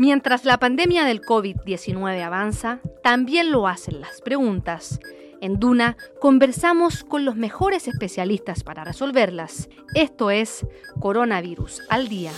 Mientras 0.00 0.46
la 0.46 0.58
pandemia 0.58 1.04
del 1.04 1.20
COVID-19 1.20 2.22
avanza, 2.22 2.80
también 3.02 3.52
lo 3.52 3.68
hacen 3.68 4.00
las 4.00 4.22
preguntas. 4.22 4.98
En 5.42 5.60
Duna 5.60 5.98
conversamos 6.22 7.04
con 7.04 7.26
los 7.26 7.36
mejores 7.36 7.86
especialistas 7.86 8.64
para 8.64 8.82
resolverlas. 8.82 9.68
Esto 9.94 10.30
es 10.30 10.66
Coronavirus 11.00 11.82
al 11.90 12.08
Día. 12.08 12.32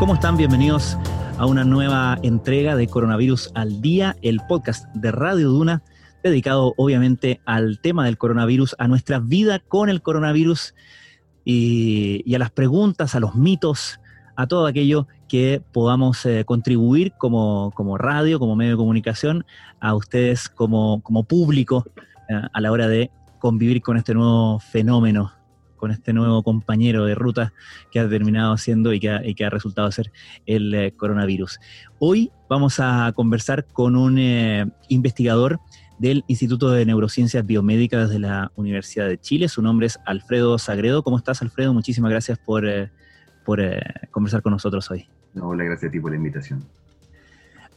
¿Cómo 0.00 0.14
están? 0.14 0.36
Bienvenidos 0.36 0.98
a 1.38 1.46
una 1.46 1.62
nueva 1.62 2.18
entrega 2.24 2.74
de 2.74 2.88
Coronavirus 2.88 3.52
al 3.54 3.80
Día, 3.80 4.16
el 4.22 4.40
podcast 4.48 4.84
de 4.96 5.12
Radio 5.12 5.50
Duna, 5.50 5.80
dedicado 6.24 6.74
obviamente 6.76 7.40
al 7.44 7.78
tema 7.78 8.04
del 8.04 8.18
coronavirus, 8.18 8.74
a 8.80 8.88
nuestra 8.88 9.20
vida 9.20 9.60
con 9.60 9.90
el 9.90 10.02
coronavirus 10.02 10.74
y, 11.48 12.34
a 12.34 12.38
las 12.40 12.50
preguntas, 12.50 13.14
a 13.14 13.20
los 13.20 13.36
mitos, 13.36 14.00
a 14.34 14.48
todo 14.48 14.66
aquello 14.66 15.06
que 15.28 15.62
podamos 15.72 16.26
eh, 16.26 16.44
contribuir 16.44 17.12
como, 17.16 17.70
radio, 17.96 18.40
como 18.40 18.56
medio 18.56 18.72
de 18.72 18.76
comunicación, 18.76 19.46
a 19.80 19.94
ustedes 19.94 20.48
como, 20.48 21.00
público 21.28 21.86
eh, 22.28 22.42
a 22.52 22.60
la 22.60 22.72
hora 22.72 22.88
de 22.88 23.12
convivir 23.38 23.80
con 23.80 23.96
este 23.96 24.12
nuevo 24.12 24.58
fenómeno, 24.58 25.32
con 25.76 25.92
este 25.92 26.12
nuevo 26.12 26.42
compañero 26.42 27.04
de 27.04 27.14
ruta 27.14 27.52
que 27.92 28.00
ha 28.00 28.08
terminado 28.08 28.56
siendo 28.56 28.92
y 28.92 28.98
que 28.98 29.44
ha, 29.44 29.50
resultado 29.50 29.90
ser 29.92 30.10
el 30.46 30.74
eh, 30.74 30.92
coronavirus. 30.96 31.60
Hoy 32.00 32.32
vamos 32.48 32.80
a 32.80 33.12
conversar 33.14 33.66
con 33.66 33.94
un 33.94 34.18
investigador 34.88 35.60
del 35.98 36.24
Instituto 36.26 36.70
de 36.70 36.84
Neurociencias 36.84 37.44
Biomédicas 37.46 38.10
de 38.10 38.18
la 38.18 38.52
Universidad 38.56 39.08
de 39.08 39.18
Chile. 39.18 39.48
Su 39.48 39.62
nombre 39.62 39.86
es 39.86 39.98
Alfredo 40.04 40.58
Sagredo. 40.58 41.02
¿Cómo 41.02 41.16
estás, 41.16 41.42
Alfredo? 41.42 41.72
Muchísimas 41.72 42.10
gracias 42.10 42.38
por, 42.38 42.66
eh, 42.66 42.90
por 43.44 43.60
eh, 43.60 43.80
conversar 44.10 44.42
con 44.42 44.52
nosotros 44.52 44.90
hoy. 44.90 45.06
hola, 45.40 45.64
gracias 45.64 45.88
a 45.88 45.92
ti 45.92 46.00
por 46.00 46.10
la 46.10 46.16
invitación. 46.16 46.64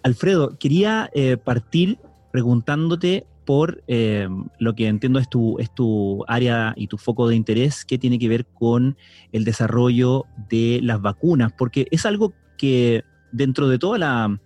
Alfredo, 0.03 0.58
quería 0.58 1.09
eh, 1.13 1.38
partir 1.38 1.97
preguntándote 2.31 3.25
por 3.45 3.81
lo 3.88 4.75
que 4.75 4.88
entiendo 4.88 5.17
es 5.17 5.27
tu, 5.27 5.58
es 5.58 5.73
tu 5.73 6.23
área 6.27 6.75
y 6.77 6.86
tu 6.86 6.99
foco 6.99 7.27
de 7.27 7.36
interés, 7.36 7.83
que 7.83 7.97
tiene 7.97 8.19
que 8.19 8.30
ver 8.30 8.45
con 8.45 8.95
el 9.31 9.43
desarrollo 9.43 10.25
de 10.52 10.80
las 10.83 11.02
vacunas, 11.02 11.52
porque 11.58 11.88
es 11.89 12.05
algo 12.05 12.31
que 12.59 13.03
dentro 13.31 13.67
de 13.67 13.80
toda 13.80 13.97
la 13.97 14.39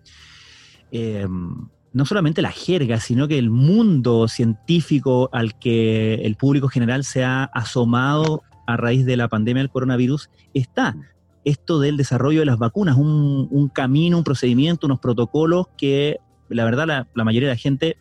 no 1.93 2.05
solamente 2.05 2.41
la 2.41 2.51
jerga, 2.51 2.99
sino 2.99 3.27
que 3.27 3.37
el 3.37 3.49
mundo 3.49 4.27
científico 4.27 5.29
al 5.31 5.57
que 5.57 6.15
el 6.15 6.35
público 6.35 6.67
general 6.67 7.03
se 7.03 7.23
ha 7.23 7.43
asomado 7.45 8.43
a 8.65 8.77
raíz 8.77 9.05
de 9.05 9.15
la 9.15 9.27
pandemia 9.27 9.61
del 9.61 9.69
coronavirus, 9.69 10.29
está 10.53 10.95
esto 11.45 11.79
del 11.79 11.97
desarrollo 11.97 12.39
de 12.39 12.45
las 12.45 12.57
vacunas, 12.57 12.97
un, 12.97 13.69
camino, 13.73 14.17
un 14.17 14.23
procedimiento, 14.23 14.87
unos 14.87 14.99
protocolos 14.99 15.67
que 15.77 16.19
la 16.49 16.65
verdad 16.65 17.07
la, 17.13 17.23
mayoría 17.23 17.49
de 17.49 17.55
la 17.55 17.59
gente, 17.59 17.97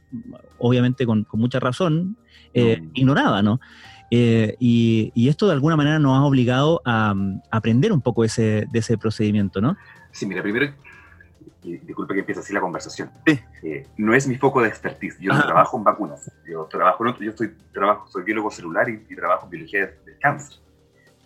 obviamente 0.58 1.04
con, 1.04 1.26
mucha 1.32 1.60
razón, 1.60 2.16
eh, 2.54 2.82
ignoraba, 2.94 3.42
¿no? 3.42 3.60
Eh, 4.10 4.56
y, 4.60 5.28
esto 5.28 5.46
de 5.46 5.54
alguna 5.54 5.76
manera 5.76 5.98
nos 5.98 6.16
ha 6.18 6.22
obligado 6.22 6.80
a, 6.84 7.14
aprender 7.50 7.92
un 7.92 8.00
poco 8.00 8.24
ese, 8.24 8.66
de 8.70 8.78
ese 8.78 8.96
procedimiento, 8.96 9.60
¿no? 9.60 9.76
Sí, 10.12 10.26
mira, 10.26 10.42
primero 10.42 10.72
y 11.62 11.78
disculpe 11.78 12.14
que 12.14 12.20
empiece 12.20 12.40
así 12.40 12.52
la 12.52 12.60
conversación, 12.60 13.10
eh, 13.26 13.86
no 13.96 14.14
es 14.14 14.26
mi 14.26 14.36
foco 14.36 14.60
de 14.62 14.68
expertise. 14.68 15.18
Yo 15.20 15.32
no 15.32 15.42
trabajo 15.42 15.76
en 15.76 15.84
vacunas. 15.84 16.30
Yo 16.46 16.64
trabajo 16.64 17.04
en 17.04 17.10
otro, 17.10 17.24
yo 17.24 17.30
estoy, 17.30 17.54
trabajo, 17.72 18.06
soy 18.08 18.24
biólogo 18.24 18.50
celular 18.50 18.88
y, 18.88 18.98
trabajo 19.14 19.44
en 19.44 19.50
biología 19.50 19.86
del 20.04 20.18
cáncer. 20.20 20.58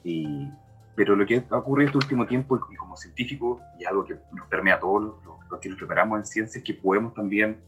Y, 0.05 0.51
pero 0.95 1.17
lo 1.17 1.27
que 1.27 1.45
ha 1.51 1.57
ocurrido 1.57 1.89
este 1.89 1.99
último 1.99 2.27
tiempo, 2.27 2.61
y 2.71 2.77
como 2.77 2.97
científico, 2.97 3.61
y 3.79 3.85
algo 3.85 4.05
que 4.05 4.17
nos 4.33 4.47
permea 4.49 4.75
a 4.75 4.81
todos 4.81 5.15
los, 5.51 5.61
que 5.61 5.69
nos 5.69 5.79
preparamos 5.79 6.19
en 6.19 6.27
ciencia, 6.27 6.59
es 6.59 6.65
que 6.65 6.75
podemos 6.75 7.15
también 7.15 7.59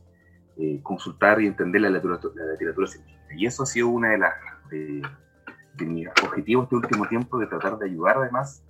eh, 0.57 0.81
consultar 0.83 1.41
y 1.41 1.47
entender 1.47 1.81
la 1.81 1.91
literatura, 1.91 2.35
la 2.35 2.53
literatura, 2.53 2.87
científica. 2.87 3.35
Y 3.35 3.47
eso 3.47 3.63
ha 3.63 3.67
sido 3.67 3.89
una 3.89 4.11
de 4.11 4.19
las 4.19 4.35
de, 4.71 5.03
mis 5.87 6.09
objetivos 6.25 6.65
este 6.65 6.77
último 6.77 7.07
tiempo, 7.07 7.39
de 7.39 7.47
tratar 7.47 7.79
de 7.79 7.87
ayudar 7.87 8.19
además 8.19 8.65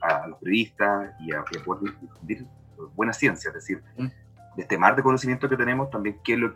a, 0.00 0.26
los 0.28 0.38
periodistas 0.38 1.14
y 1.20 1.32
a, 1.32 1.40
a 1.40 1.64
poder 1.64 1.92
difundir 2.00 2.46
buena 2.94 3.12
ciencia, 3.12 3.48
es 3.48 3.54
decir, 3.54 3.82
de 3.96 4.62
este 4.62 4.78
mar 4.78 4.96
de 4.96 5.02
conocimiento 5.02 5.48
que 5.48 5.56
tenemos, 5.56 5.90
también 5.90 6.18
qué 6.24 6.36
lo, 6.36 6.54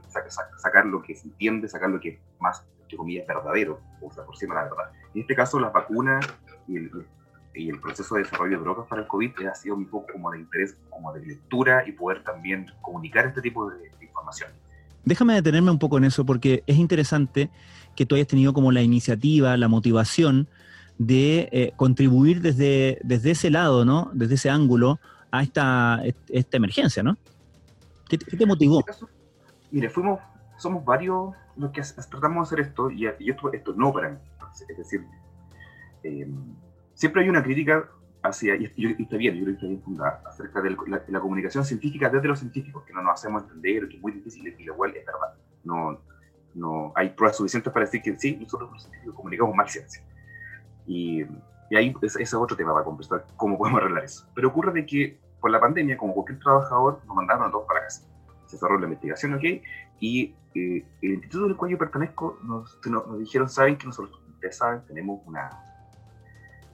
sacar 0.58 0.86
lo 0.86 1.02
que 1.02 1.14
se 1.14 1.28
entiende, 1.28 1.68
sacar 1.68 1.90
lo 1.90 2.00
que 2.00 2.08
es 2.08 2.18
más, 2.40 2.64
entre 2.82 2.96
comillas, 2.96 3.26
verdadero, 3.26 3.80
o 4.00 4.12
sea, 4.12 4.24
por 4.24 4.34
encima 4.34 4.54
de 4.54 4.62
la 4.62 4.68
verdad. 4.68 4.92
En 5.14 5.20
este 5.20 5.36
caso, 5.36 5.60
las 5.60 5.72
vacunas 5.72 6.26
y 6.66 6.78
el, 6.78 6.90
y 7.54 7.68
el 7.68 7.80
proceso 7.80 8.14
de 8.14 8.22
desarrollo 8.22 8.58
de 8.58 8.64
drogas 8.64 8.86
para 8.88 9.02
el 9.02 9.08
COVID 9.08 9.30
ha 9.50 9.54
sido 9.54 9.74
un 9.76 9.86
poco 9.86 10.06
como 10.12 10.30
de 10.30 10.40
interés, 10.40 10.76
como 10.90 11.12
de 11.12 11.24
lectura 11.24 11.84
y 11.86 11.92
poder 11.92 12.22
también 12.22 12.66
comunicar 12.80 13.26
este 13.26 13.40
tipo 13.40 13.70
de, 13.70 13.90
información. 14.00 14.50
Déjame 15.04 15.34
detenerme 15.34 15.70
un 15.70 15.78
poco 15.78 15.98
en 15.98 16.04
eso 16.04 16.24
porque 16.24 16.62
es 16.66 16.76
interesante 16.76 17.50
que 17.96 18.06
tú 18.06 18.14
hayas 18.14 18.28
tenido 18.28 18.52
como 18.52 18.72
la 18.72 18.82
iniciativa, 18.82 19.56
la 19.56 19.68
motivación 19.68 20.48
de 20.98 21.48
eh, 21.50 21.72
contribuir 21.76 22.40
desde, 22.40 22.98
desde 23.02 23.32
ese 23.32 23.50
lado, 23.50 23.84
¿no? 23.84 24.10
Desde 24.12 24.34
ese 24.34 24.50
ángulo 24.50 25.00
a 25.32 25.42
esta, 25.42 26.02
esta 26.28 26.56
emergencia, 26.58 27.02
¿no? 27.02 27.16
¿Qué, 28.08 28.18
te 28.18 28.46
motivó? 28.46 28.84
Este 28.86 29.06
mire, 29.70 29.88
fuimos, 29.88 30.20
somos 30.58 30.84
varios 30.84 31.34
los 31.56 31.70
que 31.72 31.82
tratamos 32.10 32.50
de 32.50 32.54
hacer 32.54 32.68
esto 32.68 32.90
y, 32.90 33.06
esto, 33.06 33.52
esto 33.52 33.72
no 33.74 33.92
para 33.92 34.10
mí. 34.10 34.18
Es 34.68 34.76
decir, 34.76 35.06
eh, 36.04 36.30
siempre 36.92 37.22
hay 37.22 37.30
una 37.30 37.42
crítica 37.42 37.88
hacia, 38.22 38.54
y, 38.56 38.64
está 38.64 39.16
bien, 39.16 39.36
yo 39.36 39.44
creo 39.44 39.46
que 39.46 39.52
está 39.52 39.66
bien 39.66 39.82
fundada, 39.82 40.22
acerca 40.26 40.60
de 40.60 40.76
la, 41.08 41.20
comunicación 41.20 41.64
científica 41.64 42.10
desde 42.10 42.28
los 42.28 42.38
científicos, 42.38 42.84
que 42.84 42.92
no 42.92 43.02
nos 43.02 43.14
hacemos 43.14 43.44
entender, 43.44 43.88
que 43.88 43.96
es 43.96 44.02
muy 44.02 44.12
difícil 44.12 44.54
y 44.58 44.64
lo 44.64 44.76
cual 44.76 44.94
es 44.94 45.06
verdad. 45.06 45.34
No, 45.64 45.98
no 46.54 46.92
hay 46.94 47.08
pruebas 47.08 47.38
suficientes 47.38 47.72
para 47.72 47.86
decir 47.86 48.02
que 48.02 48.18
sí, 48.18 48.36
nosotros 48.36 48.70
los 48.70 48.82
científicos 48.82 49.14
comunicamos 49.14 49.56
mal 49.56 49.68
ciencia. 49.68 50.04
Y 50.86 51.24
y 51.72 51.76
ahí 51.76 51.94
ese 52.02 52.22
es 52.22 52.34
otro 52.34 52.54
tema 52.54 52.74
para 52.74 52.84
conversar, 52.84 53.24
cómo 53.34 53.56
podemos 53.56 53.80
arreglar 53.80 54.04
eso. 54.04 54.26
Pero 54.34 54.48
ocurre 54.48 54.72
de 54.72 54.84
que 54.84 55.18
por 55.42 55.50
la 55.50 55.60
pandemia, 55.60 55.96
como 55.96 56.14
cualquier 56.14 56.38
trabajador, 56.38 57.00
nos 57.04 57.16
mandaron 57.16 57.48
a 57.48 57.50
todos 57.50 57.66
para 57.66 57.80
casa. 57.82 58.06
Se 58.46 58.56
cerró 58.56 58.78
la 58.78 58.84
investigación, 58.84 59.34
¿ok? 59.34 59.42
Y 59.98 60.36
eh, 60.54 60.86
el 61.02 61.14
instituto 61.14 61.48
del 61.48 61.56
cual 61.56 61.72
yo 61.72 61.78
pertenezco 61.78 62.38
nos, 62.44 62.78
nos, 62.86 63.18
dijeron, 63.18 63.48
saben 63.48 63.76
que 63.76 63.86
nosotros, 63.86 64.22
ustedes 64.34 64.56
saben, 64.56 64.82
tenemos 64.86 65.20
una, 65.26 65.50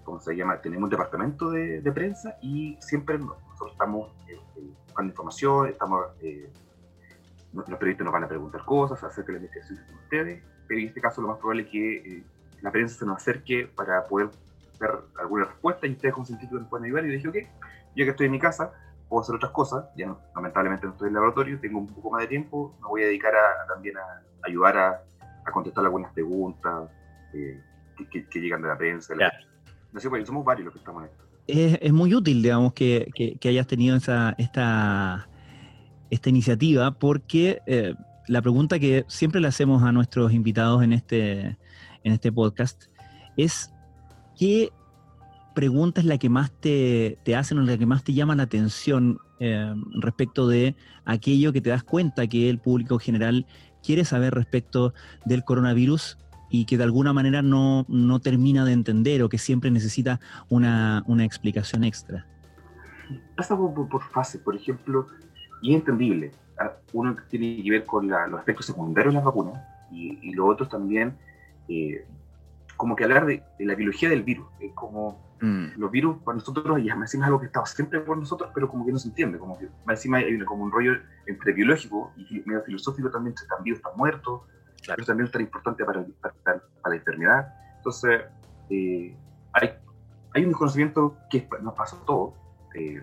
¿cómo 0.05 0.21
se 0.21 0.37
llama? 0.37 0.61
Tenemos 0.61 0.85
un 0.85 0.91
departamento 0.91 1.51
de, 1.51 1.81
de 1.81 1.93
prensa 1.93 2.37
y 2.43 2.77
siempre 2.81 3.19
nosotros 3.19 3.73
estamos 3.73 4.11
eh, 4.29 4.39
eh, 4.57 4.71
buscando 4.85 5.11
información, 5.13 5.69
estamos, 5.69 6.05
los 7.55 7.65
periodistas 7.65 8.05
nos 8.05 8.13
van 8.13 8.25
a 8.25 8.29
preguntar 8.29 8.65
cosas 8.67 9.03
acerca 9.03 9.33
de 9.33 9.39
la 9.39 9.45
investigación 9.47 9.79
de 9.87 9.95
ustedes, 9.95 10.43
pero 10.67 10.81
en 10.81 10.89
este 10.89 11.01
caso 11.01 11.23
lo 11.23 11.29
más 11.29 11.39
probable 11.39 11.63
es 11.63 11.69
que 11.71 12.23
la 12.61 12.71
prensa 12.71 12.99
se 12.99 13.07
nos 13.07 13.17
acerque 13.17 13.67
para 13.75 14.05
poder 14.05 14.29
ver 14.79 14.91
alguna 15.19 15.47
respuesta 15.47 15.87
y 15.87 15.93
ustedes 15.93 16.13
como 16.13 16.27
científicos 16.27 16.61
nos 16.61 16.69
pueden 16.69 16.85
ayudar. 16.85 17.07
Y 17.07 17.09
dije, 17.09 17.29
ok, 17.29 17.37
yo 17.99 18.05
que 18.05 18.11
estoy 18.13 18.27
en 18.27 18.33
mi 18.33 18.39
casa, 18.39 18.73
puedo 19.09 19.23
hacer 19.23 19.35
otras 19.35 19.51
cosas, 19.51 19.87
ya 19.97 20.15
lamentablemente 20.35 20.87
no 20.87 20.93
estoy 20.93 21.07
en 21.07 21.11
el 21.11 21.15
laboratorio, 21.15 21.59
tengo 21.61 21.81
un 21.81 21.89
poco 21.89 22.11
más 22.13 22.21
de 22.21 22.29
tiempo, 22.29 22.75
me 22.81 22.89
voy 22.89 23.03
a 23.03 23.07
dedicar 23.07 23.35
a, 23.35 23.67
también 23.67 23.97
a 23.97 24.23
ayudar 24.47 24.77
a, 24.77 25.03
a, 25.45 25.51
contestar 25.51 25.85
algunas 25.85 26.13
preguntas 26.13 26.89
eh, 27.35 27.61
que, 28.11 28.41
llegan 28.41 28.63
de 28.63 28.69
la 28.69 28.79
prensa. 28.79 29.15
No 29.93 30.01
sé, 30.01 30.09
pues, 30.09 30.27
somos 30.27 30.45
varios 30.45 30.67
los 30.67 30.75
que 30.75 30.79
estamos 30.79 31.03
en 31.03 31.09
esto. 31.11 31.25
Es, 31.49 31.79
es 31.83 31.93
muy 31.93 32.15
útil, 32.15 32.41
digamos, 32.41 32.73
que, 32.73 33.11
que, 33.41 33.49
hayas 33.49 33.67
tenido 33.67 33.97
esa, 33.97 34.35
esta, 34.39 35.29
esta 36.11 36.29
iniciativa, 36.29 36.93
porque 36.93 37.61
eh, 37.67 37.95
la 38.29 38.43
pregunta 38.43 38.79
que 38.79 39.05
siempre 39.09 39.41
le 39.41 39.49
hacemos 39.49 39.83
a 39.83 39.91
nuestros 39.91 40.33
invitados 40.33 40.85
en 40.85 40.93
este, 40.93 41.57
en 42.05 42.13
este 42.13 42.31
podcast 42.31 42.85
es 43.37 43.73
¿qué 44.39 44.71
pregunta 45.59 46.01
es 46.01 46.07
la 46.07 46.19
que 46.19 46.29
más 46.29 46.53
te, 46.53 47.19
hacen 47.37 47.59
o 47.59 47.63
la 47.63 47.77
que 47.77 47.85
más 47.85 48.05
te 48.05 48.13
llama 48.15 48.37
la 48.37 48.45
atención 48.45 49.19
eh, 49.41 49.75
respecto 50.01 50.47
de 50.47 50.77
aquello 51.05 51.53
que 51.53 51.61
te 51.61 51.71
das 51.71 51.83
cuenta 51.83 52.29
que 52.29 52.49
el 52.49 52.61
público 52.61 53.01
general 53.01 53.45
quiere 53.83 54.05
saber 54.05 54.35
respecto 54.35 54.95
del 55.25 55.43
coronavirus 55.43 56.17
y 56.49 56.65
que 56.65 56.77
de 56.77 56.85
alguna 56.85 57.13
manera 57.13 57.43
no, 57.43 57.85
termina 58.23 58.65
de 58.65 58.71
entender 58.71 59.21
o 59.25 59.29
que 59.29 59.39
siempre 59.39 59.73
necesita 59.73 60.21
una, 60.49 61.03
explicación 61.25 61.83
extra? 61.83 62.25
Pasa 63.37 63.57
por, 63.57 63.89
por 63.89 64.03
fases, 64.05 64.41
por 64.41 64.55
ejemplo, 64.55 65.09
y 65.61 65.75
entendible. 65.75 66.31
Ah, 66.57 66.75
uno 66.93 67.17
tiene 67.29 67.61
que 67.65 67.71
ver 67.73 67.85
con 67.85 68.07
los 68.07 68.39
aspectos 68.39 68.65
secundarios 68.65 69.13
de 69.13 69.17
las 69.17 69.25
vacunas 69.25 69.61
y, 69.91 70.21
y 70.23 70.35
los 70.35 70.49
otros 70.49 70.69
también 70.69 71.17
eh, 71.69 72.07
como 72.79 72.95
que 72.95 73.05
hablar 73.05 73.27
de, 73.27 73.43
la 73.59 73.75
biología 73.75 74.09
del 74.09 74.23
virus. 74.23 74.47
Es 74.61 74.73
como 74.73 75.21
mm. 75.43 75.73
los 75.77 75.91
virus 75.91 76.23
para 76.23 76.39
nosotros, 76.39 76.81
ya 76.83 76.95
me 76.95 77.03
decimos 77.03 77.27
algo 77.27 77.41
que 77.41 77.47
estaba 77.47 77.67
siempre 77.67 78.01
por 78.01 78.17
nosotros, 78.17 78.51
pero 78.55 78.69
como 78.69 78.87
que 78.87 78.93
no 78.93 78.99
se 79.01 79.09
entiende. 79.09 79.37
Como 79.37 79.59
que 79.59 79.69
encima 79.89 80.19
hay 80.19 80.39
como 80.45 80.63
un 80.63 80.71
rollo 80.71 80.93
entre 81.27 81.53
biológico 81.53 82.13
y 82.17 82.41
medio 82.47 82.63
filosófico 82.63 83.11
también, 83.11 83.35
están 83.35 83.65
vivos, 83.65 83.79
están 83.79 83.97
muertos, 83.97 84.43
pero 84.87 85.05
también 85.05 85.27
es 85.27 85.33
tan 85.33 85.43
importante 85.43 85.85
para, 85.85 86.07
para, 86.45 86.63
la 86.87 86.95
enfermedad. 86.95 87.53
Entonces, 87.79 88.23
eh, 88.71 89.17
hay, 89.53 89.71
hay 90.35 90.43
un 90.45 90.51
desconocimiento 90.51 91.17
que 91.29 91.49
nos 91.61 91.75
pasó 91.75 91.97
a 91.97 92.07
todos, 92.07 92.35
eh, 92.77 93.03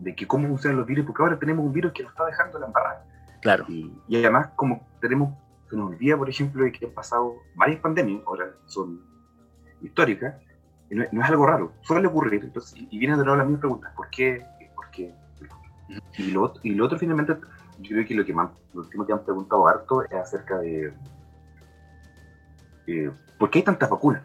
de 0.00 0.14
que 0.16 0.26
cómo 0.26 0.48
funcionan 0.48 0.78
los 0.78 0.86
virus, 0.86 1.06
porque 1.06 1.22
ahora 1.22 1.38
tenemos 1.38 1.64
un 1.64 1.72
virus 1.72 1.92
que 1.92 2.02
nos 2.02 2.10
está 2.10 2.26
dejando 2.26 2.58
la 2.58 2.66
embarrada. 2.66 3.06
Claro. 3.40 3.66
Y, 3.68 3.96
y, 4.08 4.16
además, 4.16 4.48
como 4.56 4.84
tenemos, 5.00 5.32
se 5.74 5.80
nos 5.80 5.90
olvida, 5.90 6.16
por 6.16 6.30
ejemplo, 6.30 6.64
de 6.64 6.72
que 6.72 6.86
han 6.86 6.92
pasado 6.92 7.36
varias 7.54 7.80
pandemias, 7.80 8.22
ahora 8.26 8.52
son 8.66 9.00
históricas, 9.82 10.34
y 10.90 10.94
no, 10.94 11.04
no, 11.10 11.22
es 11.22 11.28
algo 11.28 11.46
raro, 11.46 11.72
suele 11.82 12.06
ocurrir. 12.06 12.44
Entonces, 12.44 12.76
y, 12.76 12.88
y 12.90 12.98
vienen 12.98 13.18
de 13.18 13.24
nuevo 13.24 13.36
las 13.36 13.46
mismas 13.46 13.60
preguntas, 13.60 13.92
¿por 13.96 14.08
qué? 14.10 14.44
¿Por 14.74 14.90
qué? 14.90 15.12
Y 16.18 16.30
lo, 16.30 16.54
y 16.62 16.74
lo 16.74 16.86
otro, 16.86 16.98
finalmente, 16.98 17.36
yo 17.80 17.90
creo 17.90 18.06
que 18.06 18.14
lo 18.14 18.24
que 18.24 18.32
más, 18.32 18.50
lo 18.72 18.82
último 18.82 19.04
que 19.04 19.12
han 19.12 19.24
preguntado 19.24 19.66
harto 19.66 20.02
es 20.02 20.12
acerca 20.12 20.58
de 20.58 20.94
eh, 22.86 23.10
¿por 23.38 23.50
qué 23.50 23.58
hay 23.58 23.64
tantas 23.64 23.90
vacunas? 23.90 24.22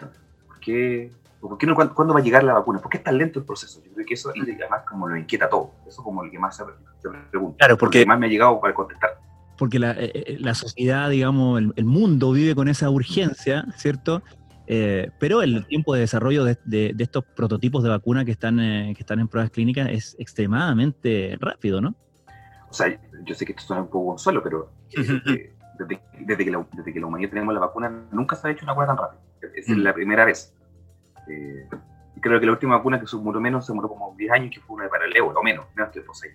¿Por 0.48 0.60
qué, 0.60 1.12
por 1.40 1.57
qué 1.57 1.66
no, 1.66 1.75
¿cuándo, 1.75 1.94
¿cuándo, 1.95 2.13
va 2.13 2.19
a 2.19 2.24
llegar 2.24 2.44
la 2.44 2.54
vacuna? 2.54 2.80
¿Por 2.80 2.92
qué 2.92 2.98
es 2.98 3.04
tan 3.04 3.18
lento 3.18 3.40
el 3.40 3.45
proceso? 3.45 3.81
Yo 3.84 3.94
creo 3.94 4.06
que 4.06 4.13
eso 4.13 4.31
además 4.36 4.84
como 4.88 5.07
lo 5.07 5.18
inquieta 5.18 5.50
todo. 5.50 5.72
Eso 5.88 6.04
como 6.04 6.24
el 6.24 6.31
que 6.31 6.40
más 6.40 6.56
se, 6.56 6.63
se 7.00 7.10
pregunta. 7.30 7.57
Claro, 7.57 7.78
porque, 7.78 8.06
más 8.06 8.19
me 8.19 8.28
ha 8.28 8.30
llegado 8.30 8.60
para 8.60 8.74
contestar. 8.74 9.19
Porque 9.60 9.78
la, 9.78 9.92
eh, 9.92 10.38
la 10.40 10.56
sociedad, 10.56 11.10
digamos, 11.10 11.60
el, 11.60 11.74
el, 11.76 11.86
mundo 11.86 12.32
vive 12.32 12.56
con 12.56 12.70
esa 12.70 12.90
urgencia, 12.90 13.66
¿cierto? 13.76 14.24
Eh, 14.72 15.10
pero 15.18 15.42
el 15.42 15.66
tiempo 15.66 15.96
de 15.96 16.02
desarrollo 16.02 16.44
de, 16.44 16.56
de, 16.64 16.94
de, 16.94 17.04
estos 17.04 17.26
prototipos 17.26 17.82
de 17.82 17.90
vacuna 17.90 18.24
que 18.24 18.30
están, 18.30 18.60
eh, 18.60 18.94
que 18.96 19.02
están 19.02 19.20
en 19.20 19.28
pruebas 19.28 19.50
clínicas 19.50 19.90
es 19.90 20.16
extremadamente 20.20 21.36
rápido, 21.42 21.82
¿no? 21.82 21.96
O 22.70 22.74
sea, 22.74 22.88
yo 23.24 23.34
sé 23.34 23.46
que 23.48 23.54
esto 23.54 23.64
suena 23.64 23.82
un 23.82 23.90
poco 23.90 24.20
solo, 24.20 24.44
pero 24.44 24.72
eh, 24.96 25.56
desde, 25.80 26.02
desde, 26.20 26.46
que 26.46 26.52
la, 26.52 26.68
desde, 26.72 26.94
que 26.94 27.00
la, 27.00 27.08
humanidad 27.08 27.32
tenemos 27.32 27.56
la 27.56 27.62
vacuna, 27.62 27.90
nunca 28.12 28.36
se 28.36 28.48
ha 28.48 28.52
hecho 28.52 28.64
una 28.64 28.74
vacuna 28.74 28.96
tan 28.96 28.98
rápida. 28.98 29.22
Es, 29.56 29.70
mm. 29.70 29.80
la 29.80 29.92
primera 29.92 30.24
vez. 30.24 30.54
Eh, 31.28 31.68
creo 32.22 32.40
que 32.40 32.46
la 32.46 32.52
última 32.52 32.78
vacuna 32.78 33.00
que 33.00 33.08
se 33.08 33.16
murió 33.16 33.42
menos 33.42 33.66
se 33.66 33.74
murió 33.74 33.90
como 33.90 34.14
10 34.20 34.32
años, 34.32 34.52
que 34.54 34.62
fue 34.62 34.76
una 34.76 34.84
de 34.84 34.92
paralelo, 34.92 35.30
o 35.30 35.44
menos, 35.44 35.66
menos 35.76 35.92
que 35.92 36.04
6. 36.14 36.34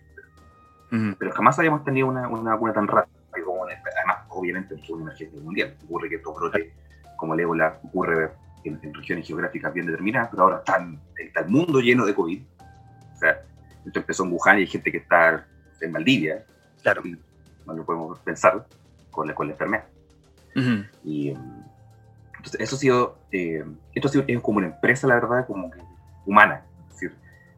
Pero, 0.94 1.11
mm. 1.11 1.17
pero, 1.19 1.32
jamás 1.32 1.58
habíamos 1.58 1.85
tenido 1.85 2.06
una, 2.06 2.29
una 2.29 2.52
vacuna 2.52 2.73
tan 2.73 2.87
rápida. 2.87 3.14
Como 3.44 3.62
una, 3.62 3.73
además, 3.96 4.19
obviamente, 4.29 4.76
fue 4.87 4.96
una 4.96 5.05
emergencia 5.06 5.41
mundial. 5.41 5.75
Ocurre 5.85 6.08
que 6.08 6.17
estos 6.17 6.35
brotes, 6.35 6.73
como 7.17 7.35
el 7.35 7.41
ébola, 7.41 7.81
ocurre 7.82 8.31
en, 8.64 8.79
en, 8.82 8.94
regiones 8.94 9.26
geográficas 9.26 9.75
bien 9.75 9.87
determinadas, 9.87 10.29
pero 10.31 10.44
ahora 10.44 10.58
están, 10.58 11.00
está 11.19 11.41
el 11.41 11.49
mundo 11.49 11.81
lleno 11.81 12.06
de 12.06 12.14
COVID. 12.14 12.43
O 13.14 13.17
sea, 13.19 13.43
esto 13.85 13.99
empezó 13.99 14.25
en 14.25 14.32
Wuhan 14.32 14.58
y 14.58 14.61
hay 14.61 14.67
gente 14.67 14.93
que 14.93 14.99
está 14.99 15.46
en 15.81 15.93
Valdivia. 15.93 16.44
Claro. 16.82 17.02
Y 17.05 17.19
no 17.67 17.75
lo 17.75 17.85
podemos 17.85 18.19
pensar 18.20 18.67
con 19.11 19.26
la, 19.26 19.35
con 19.35 19.49
la 19.49 19.52
enfermedad. 19.52 19.85
Uh 20.55 20.61
-huh. 20.61 20.88
Y 21.02 21.29
entonces, 22.37 22.61
eso 22.61 22.76
ha 22.76 22.79
sido, 22.79 23.19
eh, 23.32 23.64
esto 23.94 24.08
ha 24.08 24.11
sido 24.11 24.25
es 24.29 24.41
como 24.41 24.58
una 24.58 24.69
empresa, 24.69 25.06
la 25.06 25.14
verdad, 25.14 25.46
como 25.46 25.70
que 25.70 25.81
humana. 26.26 26.62
Es 26.88 26.94
decir, 26.94 27.14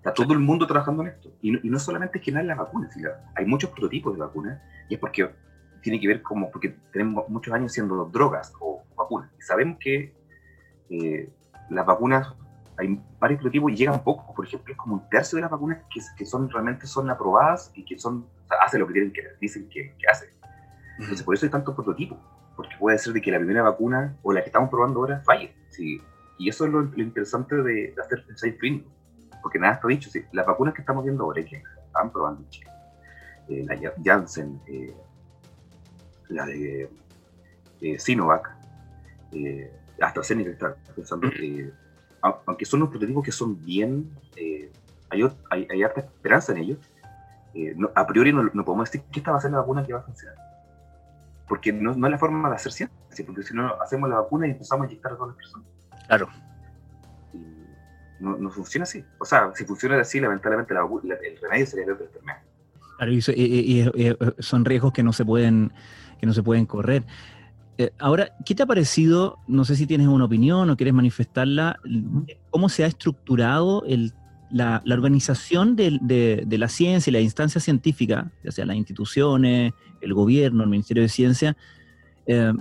está 0.06 0.22
todo 0.22 0.32
el 0.34 0.40
mundo 0.40 0.66
trabajando 0.66 1.02
en 1.02 1.08
esto. 1.08 1.32
Y 1.42 1.50
no, 1.50 1.58
y 1.62 1.68
no 1.68 1.78
solamente 1.78 2.18
es 2.18 2.34
hay 2.34 2.44
las 2.44 2.58
vacunas, 2.58 2.92
sino 2.92 3.10
hay 3.34 3.44
muchos 3.44 3.70
prototipos 3.70 4.14
de 4.14 4.20
vacunas, 4.20 4.60
y 4.88 4.94
es 4.94 5.00
porque 5.00 5.28
tiene 5.82 6.00
que 6.00 6.06
ver 6.06 6.22
como, 6.22 6.50
porque 6.50 6.76
tenemos 6.92 7.28
muchos 7.28 7.52
años 7.52 7.72
siendo 7.72 8.04
drogas 8.06 8.52
o 8.60 8.82
vacunas. 8.96 9.30
Y 9.38 9.42
sabemos 9.42 9.78
que 9.80 10.14
eh, 10.90 11.28
las 11.70 11.86
vacunas 11.86 12.32
hay 12.78 13.00
varios 13.18 13.40
prototipos 13.40 13.72
y 13.72 13.76
llegan 13.76 14.02
pocos. 14.02 14.34
Por 14.34 14.46
ejemplo, 14.46 14.72
es 14.72 14.78
como 14.78 14.94
un 14.94 15.08
tercio 15.08 15.36
de 15.36 15.42
las 15.42 15.50
vacunas 15.50 15.78
que, 15.92 16.00
que 16.16 16.24
son 16.24 16.48
realmente 16.50 16.86
son 16.86 17.10
aprobadas 17.10 17.72
y 17.74 17.84
que 17.84 17.98
son, 17.98 18.26
o 18.44 18.48
sea, 18.48 18.58
hacen 18.62 18.80
lo 18.80 18.86
que 18.86 18.92
tienen 18.92 19.12
que 19.12 19.22
dicen 19.40 19.68
que, 19.68 19.94
que 19.98 20.08
hacen. 20.10 20.28
Entonces, 20.98 21.22
por 21.22 21.34
eso 21.34 21.46
hay 21.46 21.50
tantos 21.50 21.74
prototipos, 21.74 22.18
porque 22.54 22.74
puede 22.78 22.96
ser 22.98 23.12
de 23.12 23.20
que 23.20 23.30
la 23.30 23.38
primera 23.38 23.62
vacuna 23.62 24.16
o 24.22 24.32
la 24.32 24.40
que 24.40 24.46
estamos 24.46 24.70
probando 24.70 25.00
ahora 25.00 25.20
falle. 25.24 25.54
¿sí? 25.68 26.00
Y 26.38 26.48
eso 26.48 26.66
es 26.66 26.72
lo, 26.72 26.82
lo 26.82 27.02
interesante 27.02 27.56
de, 27.56 27.92
de, 27.92 27.94
hacer 28.00 28.24
ensayo 28.28 28.56
clínico, 28.58 28.90
porque 29.46 29.60
nada 29.60 29.74
está 29.74 29.86
dicho. 29.86 30.10
¿sí? 30.10 30.24
Las 30.32 30.44
vacunas 30.44 30.74
que 30.74 30.80
estamos 30.80 31.04
viendo 31.04 31.22
ahora 31.22 31.40
y 31.40 31.44
que 31.44 31.62
están 31.86 32.10
probando 32.10 32.42
en 32.42 32.48
Chile, 32.48 32.70
eh, 33.48 33.64
la 33.64 33.92
Janssen, 34.04 34.60
eh, 34.66 34.92
la 36.30 36.46
de 36.46 36.90
eh, 37.80 37.96
Sinovac, 37.96 38.50
eh, 39.30 39.72
AstraZeneca 40.00 40.50
está 40.50 40.74
pensando 40.96 41.30
que 41.30 41.70
aunque 42.22 42.64
son 42.64 42.80
unos 42.80 42.90
prototipos 42.90 43.24
que 43.24 43.30
son 43.30 43.64
bien, 43.64 44.10
hay, 45.10 45.22
hay, 45.50 45.68
hay, 45.70 45.82
harta 45.84 46.00
esperanza 46.00 46.50
en 46.50 46.58
ellos, 46.58 46.78
no, 47.76 47.88
a 47.94 48.04
priori 48.04 48.32
no, 48.32 48.50
no, 48.52 48.64
podemos 48.64 48.90
decir 48.90 49.06
que 49.12 49.20
esta 49.20 49.30
va 49.30 49.38
a 49.38 49.40
ser 49.40 49.52
la 49.52 49.58
vacuna 49.58 49.84
que 49.84 49.92
va 49.92 50.00
a 50.00 50.02
funcionar. 50.02 50.34
Porque 51.46 51.72
no, 51.72 51.94
no 51.94 52.08
es 52.08 52.10
la 52.10 52.18
forma 52.18 52.48
de 52.48 52.56
hacer 52.56 52.72
ciencia, 52.72 52.98
porque 53.24 53.44
si 53.44 53.54
no 53.54 53.80
hacemos 53.80 54.10
la 54.10 54.16
vacuna 54.16 54.48
y 54.48 54.50
empezamos 54.50 54.86
a 54.86 54.90
inyectar 54.90 55.12
a 55.12 55.14
todas 55.14 55.28
las 55.28 55.36
personas. 55.36 55.68
Claro. 56.08 56.28
No, 58.20 58.36
no 58.36 58.50
funciona 58.50 58.84
así. 58.84 59.04
O 59.18 59.24
sea, 59.24 59.50
si 59.54 59.64
funciona 59.64 60.00
así, 60.00 60.20
lamentablemente 60.20 60.74
la, 60.74 60.80
la, 60.80 61.14
el 61.14 61.38
remedio 61.40 61.66
sería 61.66 61.92
otra 61.92 62.06
enfermedad. 62.06 62.38
Claro, 62.96 63.12
y, 63.12 63.20
y, 63.36 63.82
y, 63.82 64.16
son 64.38 64.64
riesgos 64.64 64.92
que 64.92 65.02
no 65.02 65.12
se 65.12 65.24
pueden, 65.24 65.72
que 66.18 66.26
no 66.26 66.32
se 66.32 66.42
pueden 66.42 66.66
correr. 66.66 67.04
Eh, 67.78 67.90
ahora, 67.98 68.30
¿qué 68.44 68.54
te 68.54 68.62
ha 68.62 68.66
parecido? 68.66 69.38
No 69.46 69.64
sé 69.64 69.76
si 69.76 69.86
tienes 69.86 70.06
una 70.08 70.24
opinión 70.24 70.70
o 70.70 70.76
quieres 70.76 70.94
manifestarla. 70.94 71.78
¿Cómo 72.50 72.70
se 72.70 72.84
ha 72.84 72.86
estructurado 72.86 73.84
el, 73.86 74.14
la, 74.50 74.80
la, 74.84 74.94
organización 74.94 75.76
de, 75.76 75.98
de, 76.00 76.44
de, 76.46 76.58
la 76.58 76.68
ciencia 76.68 77.10
y 77.10 77.12
la 77.12 77.20
instancia 77.20 77.60
científica, 77.60 78.30
ya 78.42 78.50
sea 78.50 78.64
las 78.64 78.76
instituciones, 78.76 79.74
el 80.00 80.14
gobierno, 80.14 80.62
el 80.62 80.70
Ministerio 80.70 81.02
de 81.02 81.10
Ciencia, 81.10 81.56
eh, 82.26 82.52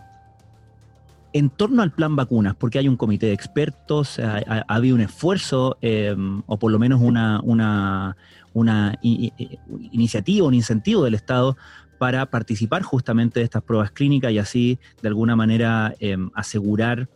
en 1.35 1.49
torno 1.49 1.81
al 1.81 1.91
plan 1.91 2.15
vacunas? 2.15 2.55
Porque 2.55 2.79
hay 2.79 2.87
un 2.87 2.95
comité 2.95 3.25
de 3.25 3.33
expertos, 3.33 4.19
ha, 4.19 4.37
ha, 4.37 4.65
ha 4.65 4.75
habido 4.75 4.95
un 4.95 5.01
esfuerzo, 5.01 5.77
eh, 5.81 6.15
o 6.45 6.57
por 6.57 6.71
lo 6.71 6.79
menos 6.79 7.01
una, 7.01 7.41
una, 7.43 8.15
una 8.53 8.97
i, 9.01 9.33
i, 9.37 9.59
iniciativa, 9.91 10.47
un 10.47 10.53
incentivo 10.53 11.03
del 11.03 11.13
Estado 11.13 11.57
para 11.97 12.25
participar 12.27 12.83
justamente 12.83 13.41
de 13.41 13.43
estas 13.43 13.63
pruebas 13.63 13.91
clínicas 13.91 14.31
y 14.31 14.39
así 14.39 14.79
de 15.01 15.09
alguna 15.09 15.35
manera 15.35 15.93
eh, 15.99 16.15
asegurar 16.35 17.09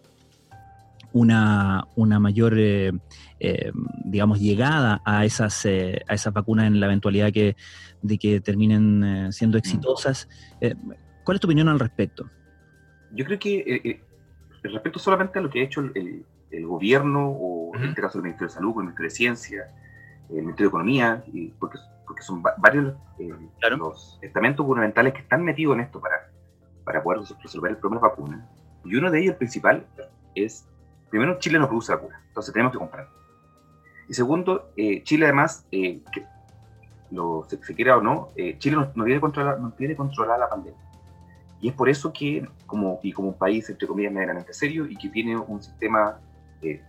una, 1.13 1.87
una 1.95 2.19
mayor, 2.19 2.59
eh, 2.59 2.91
eh, 3.39 3.71
digamos, 4.03 4.41
llegada 4.41 5.01
a 5.05 5.23
esas, 5.23 5.65
eh, 5.65 6.01
a 6.09 6.13
esas 6.13 6.33
vacunas 6.33 6.67
en 6.67 6.81
la 6.81 6.87
eventualidad 6.87 7.31
que, 7.31 7.55
de 8.01 8.17
que 8.17 8.41
terminen 8.41 9.03
eh, 9.05 9.31
siendo 9.31 9.57
exitosas. 9.57 10.27
¿Cuál 11.23 11.35
es 11.35 11.39
tu 11.39 11.47
opinión 11.47 11.69
al 11.69 11.79
respecto? 11.79 12.29
Yo 13.13 13.23
creo 13.23 13.39
que 13.39 14.08
respecto 14.63 14.99
solamente 14.99 15.39
a 15.39 15.41
lo 15.41 15.49
que 15.49 15.61
ha 15.61 15.63
hecho 15.63 15.81
el, 15.81 16.25
el 16.51 16.65
gobierno, 16.65 17.29
o 17.29 17.69
uh 17.69 17.73
-huh. 17.73 17.77
en 17.77 17.89
este 17.89 18.01
caso 18.01 18.17
el 18.17 18.23
Ministerio 18.23 18.47
de 18.47 18.53
Salud, 18.53 18.71
el 18.71 18.83
Ministerio 18.83 19.09
de 19.09 19.15
Ciencia, 19.15 19.67
el 20.29 20.35
Ministerio 20.35 20.69
de 20.69 20.69
Economía, 20.69 21.23
y 21.27 21.47
porque 21.59 21.77
porque 22.09 22.23
son 22.23 22.41
varios 22.41 22.95
eh, 23.19 23.31
claro. 23.59 23.77
los 23.77 24.17
estamentos 24.23 24.65
gubernamentales 24.65 25.13
que 25.13 25.19
están 25.19 25.43
metidos 25.43 25.75
en 25.75 25.81
esto 25.81 26.01
para, 26.01 26.31
para 26.83 27.03
poder 27.03 27.21
resolver 27.43 27.69
el 27.69 27.77
problema 27.77 28.01
de 28.01 28.09
vacunas. 28.09 28.49
Y 28.83 28.95
uno 28.95 29.11
de 29.11 29.19
ellos, 29.19 29.33
el 29.33 29.37
principal, 29.37 29.85
es, 30.33 30.67
primero, 31.11 31.37
Chile 31.37 31.59
no 31.59 31.67
produce 31.67 31.93
vacunas, 31.93 32.19
entonces 32.29 32.51
tenemos 32.51 32.71
que 32.73 32.79
comprar. 32.79 33.07
Y 34.07 34.15
segundo, 34.15 34.71
eh, 34.75 35.03
Chile 35.03 35.25
además, 35.25 35.67
eh, 35.71 36.01
que 36.11 36.25
lo, 37.11 37.45
se, 37.47 37.63
se, 37.63 37.75
quiera 37.75 37.95
o 37.95 38.01
no, 38.01 38.29
eh, 38.35 38.57
Chile 38.57 38.75
no, 38.75 38.91
no, 38.95 39.05
tiene 39.05 39.21
controlar, 39.21 39.59
no 39.59 39.71
tiene 39.73 39.95
controlada 39.95 40.39
la 40.39 40.49
pandemia. 40.49 40.81
Y 41.61 41.69
es 41.69 41.75
por 41.75 41.89
eso 41.89 42.13
que, 42.13 42.47
como, 42.65 42.99
y 43.03 43.11
como 43.11 43.29
un 43.29 43.37
país, 43.37 43.69
entre 43.69 43.87
comillas, 43.87 44.13
medianamente 44.13 44.53
serio 44.53 44.85
y 44.85 44.95
que 44.95 45.09
tiene 45.09 45.37
un 45.37 45.61
sistema 45.61 46.19
eh, 46.61 46.81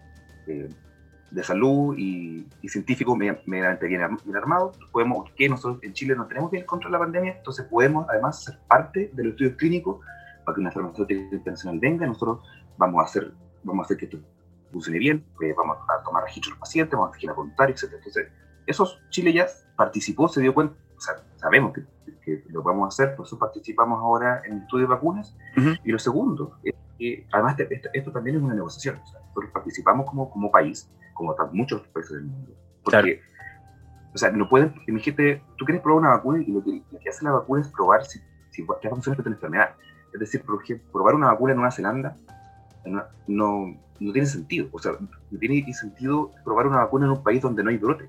de 1.31 1.45
salud 1.45 1.97
y, 1.97 2.47
y 2.61 2.69
científico 2.69 3.17
medianamente 3.17 3.87
bien, 3.87 4.01
bien 4.25 4.37
armado, 4.37 4.73
podemos, 4.91 5.31
que 5.33 5.49
nosotros 5.49 5.79
en 5.83 5.93
Chile 5.93 6.15
no 6.17 6.27
tenemos 6.27 6.51
bien 6.51 6.65
contra 6.65 6.91
la 6.91 6.99
pandemia, 6.99 7.37
entonces 7.37 7.67
podemos 7.67 8.07
además 8.09 8.43
ser 8.45 8.59
parte 8.67 9.11
de 9.13 9.25
los 9.25 9.33
estudios 9.33 9.57
clínicos 9.57 10.05
para 10.45 10.55
que 10.55 10.61
una 10.61 10.73
farmacéutica 10.73 11.21
internacional 11.21 11.79
venga, 11.79 12.07
nosotros 12.07 12.41
vamos 12.77 13.01
a 13.01 13.05
hacer, 13.05 13.33
vamos 13.63 13.85
a 13.85 13.87
hacer 13.87 13.97
que 13.97 14.05
esto 14.07 14.19
funcione 14.73 14.99
bien, 14.99 15.25
eh, 15.41 15.55
vamos 15.57 15.79
a 15.89 16.03
tomar 16.03 16.25
registros 16.25 16.51
de 16.51 16.51
los 16.53 16.61
pacientes, 16.61 16.93
vamos 16.93 17.15
a 17.15 17.17
hacer 17.17 17.33
voluntarios, 17.33 17.83
etc. 17.83 17.93
Entonces, 17.97 18.29
eso 18.67 18.89
Chile 19.11 19.33
ya 19.33 19.47
participó, 19.77 20.29
se 20.29 20.41
dio 20.41 20.53
cuenta, 20.53 20.75
o 20.97 21.01
sea, 21.01 21.15
sabemos 21.37 21.73
que, 21.73 21.83
que, 22.21 22.45
lo 22.49 22.63
podemos 22.63 22.95
hacer, 22.95 23.17
por 23.17 23.27
eso 23.27 23.39
participamos 23.39 23.99
ahora 23.99 24.43
en 24.45 24.53
el 24.53 24.63
estudio 24.63 24.87
de 24.87 24.95
vacunas. 24.95 25.37
Uh 25.57 25.61
-huh. 25.61 25.81
Y 25.85 25.93
lo 25.93 25.99
segundo, 25.99 26.59
es 26.63 26.75
que 26.99 27.27
además 27.33 27.59
esto, 27.59 27.89
esto, 27.93 28.13
también 28.13 28.37
es 28.37 28.43
una 28.43 28.55
negociación, 28.55 28.97
o 29.03 29.07
sea, 29.07 29.21
nosotros 29.21 29.51
participamos 29.53 30.07
como, 30.07 30.31
como 30.31 30.51
país, 30.51 30.91
como 31.15 31.35
muchos 31.53 31.83
países 31.89 32.13
del 32.13 32.25
mundo. 32.25 32.53
Porque, 32.83 33.21
claro. 33.21 34.11
o 34.15 34.19
sea, 34.19 34.31
no 34.31 34.49
pueden, 34.49 34.75
imagínate, 34.87 35.43
tú 35.57 35.65
quieres 35.65 35.83
probar 35.83 36.01
una 36.01 36.11
vacuna 36.11 36.43
y 36.43 36.51
lo 36.51 36.63
que, 36.63 36.83
lo 36.91 36.99
que 36.99 37.09
hace 37.09 37.25
la 37.25 37.33
vacuna 37.33 37.61
es 37.61 37.69
probar 37.69 38.05
si, 38.05 38.21
si 38.51 38.67
qué 38.81 38.89
funciona 38.89 39.19
a 39.19 39.23
la 39.23 39.35
enfermedad. 39.35 39.71
Es 40.13 40.21
decir, 40.21 40.43
por 40.43 40.63
ejemplo, 40.63 40.91
probar 40.93 41.15
una 41.15 41.29
vacuna 41.29 41.53
en 41.53 41.59
Nueva 41.59 41.71
Zelanda 41.71 42.17
no, 42.85 43.03
no, 43.27 43.77
no, 43.99 44.13
tiene 44.13 44.27
sentido. 44.27 44.69
O 44.73 44.79
sea, 44.79 44.93
no 45.31 45.39
tiene 45.39 45.73
sentido 45.73 46.31
probar 46.45 46.67
una 46.67 46.79
vacuna 46.79 47.07
en 47.07 47.13
un 47.13 47.23
país 47.23 47.43
donde 47.43 47.63
no 47.63 47.71
hay 47.71 47.77
brote. 47.77 48.09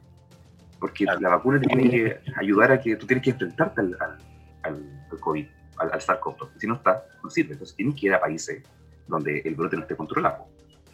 Porque 0.82 1.06
claro. 1.06 1.22
la 1.22 1.30
vacuna 1.30 1.62
te 1.62 1.68
tiene 1.68 1.90
que 1.90 2.20
ayudar 2.36 2.72
a 2.72 2.82
que 2.82 2.98
tú 2.98 3.06
tienes 3.06 3.24
que 3.24 3.30
enfrentarte 3.30 3.82
al, 3.82 3.98
al, 4.02 4.18
al, 4.64 5.20
COVID, 5.20 5.48
al, 5.78 5.94
al 5.94 6.02
SARS-CoV. 6.02 6.50
Si 6.58 6.68
no 6.68 6.74
está, 6.74 7.06
no 7.24 7.30
sirve. 7.30 7.54
Entonces 7.54 7.78
tienes 7.78 7.96
que 7.96 8.08
ir 8.08 8.14
a 8.14 8.20
países 8.20 8.64
donde 9.08 9.40
el 9.46 9.56
brote 9.56 9.76
no 9.76 9.84
esté 9.84 9.96
controlado. 9.96 10.48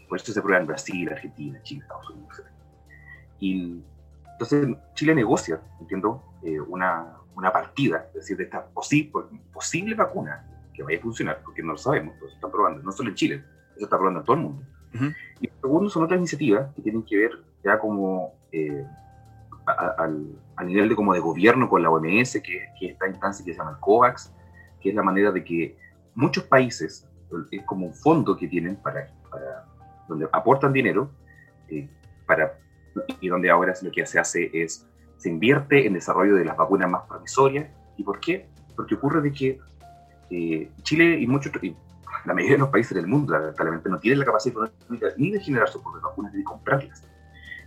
Por 0.10 0.20
eso 0.20 0.32
se 0.32 0.42
prueba 0.42 0.60
en 0.60 0.68
Brasil, 0.68 1.10
Argentina, 1.10 1.62
Chile, 1.64 1.82
Estados 1.82 2.10
Unidos, 2.10 2.40
etc. 2.40 2.48
Y 3.40 3.82
entonces 4.34 4.78
Chile 4.94 5.16
negocia, 5.16 5.60
entiendo, 5.80 6.24
eh, 6.44 6.60
una, 6.60 7.14
una, 7.36 7.52
partida, 7.52 8.06
es 8.10 8.14
decir, 8.14 8.38
de 8.38 8.44
esta 8.44 8.66
posible, 8.66 9.12
posible 9.54 9.96
vacuna 9.96 10.46
que 10.74 10.84
vaya 10.84 11.00
a 11.00 11.02
funcionar, 11.02 11.42
porque 11.44 11.64
no 11.64 11.72
lo 11.72 11.78
sabemos, 11.78 12.16
lo 12.22 12.28
están 12.28 12.52
probando, 12.52 12.84
no 12.84 12.92
solo 12.92 13.10
en 13.10 13.16
Chile, 13.16 13.44
eso 13.76 13.86
está 13.86 13.98
probando 13.98 14.20
en 14.20 14.26
todo 14.26 14.36
el 14.36 14.42
mundo. 14.44 14.64
Y 15.42 15.50
segundo, 15.62 15.90
son 15.90 16.04
otras 16.04 16.18
iniciativas 16.18 16.74
que 16.76 16.82
tienen 16.82 17.04
que 17.04 17.18
ver 17.18 17.32
ya 17.64 17.78
como 17.78 18.34
eh, 18.52 18.86
a, 19.68 20.64
nivel 20.64 20.90
de 20.90 20.96
como 20.96 21.14
de 21.14 21.20
gobierno 21.20 21.70
con 21.70 21.84
la 21.84 21.90
OMS, 21.90 22.34
que, 22.34 22.70
que 22.80 22.86
es 22.88 22.92
esta 22.94 23.08
instancia 23.08 23.46
que 23.46 23.52
se 23.54 23.58
llama 23.58 23.72
el 23.72 23.78
COVAX, 23.78 24.34
que 24.80 24.90
es 24.90 24.96
la 24.96 25.04
manera 25.04 25.32
de 25.32 25.44
que 25.44 25.78
muchos 26.16 26.44
países, 26.46 27.08
es 27.52 27.64
como 27.64 27.88
un 27.88 27.94
fondo 27.94 28.38
que 28.38 28.48
tienen 28.48 28.78
para, 28.78 29.08
para 29.30 29.66
donde 30.08 30.28
aportan 30.32 30.72
dinero, 30.72 31.12
eh, 31.70 31.88
para, 32.26 32.58
y 33.20 33.28
donde 33.28 33.50
ahora 33.50 33.74
lo 33.82 33.92
que 33.92 34.06
se 34.06 34.20
hace 34.20 34.50
es, 34.54 34.88
se 35.18 35.30
invierte 35.30 35.86
en 35.86 35.94
desarrollo 35.94 36.36
de 36.36 36.46
las 36.46 36.56
vacunas 36.56 36.90
más 36.90 37.04
promisorias. 37.08 37.68
¿Y 37.98 38.04
por 38.04 38.20
qué? 38.20 38.48
Porque 38.76 38.96
ocurre 38.96 39.22
de 39.22 39.32
que 39.32 39.60
eh, 40.30 40.72
Chile 40.84 41.20
y 41.20 41.28
muchos, 41.28 41.52
la 42.26 42.34
mayoría 42.34 42.56
de 42.56 42.60
los 42.60 42.70
países 42.70 42.96
del 42.96 43.08
mundo, 43.08 43.34
lamentablemente, 43.34 43.90
no 43.90 44.00
tienen 44.00 44.20
la 44.20 44.26
capacidad 44.26 44.54
económica 44.54 45.08
ni 45.18 45.32
de 45.32 45.40
generar 45.40 45.68
sus 45.70 45.82
propias 45.82 46.04
vacunas 46.04 46.32
ni 46.34 46.40
de 46.40 46.44
comprarlas. 46.44 47.04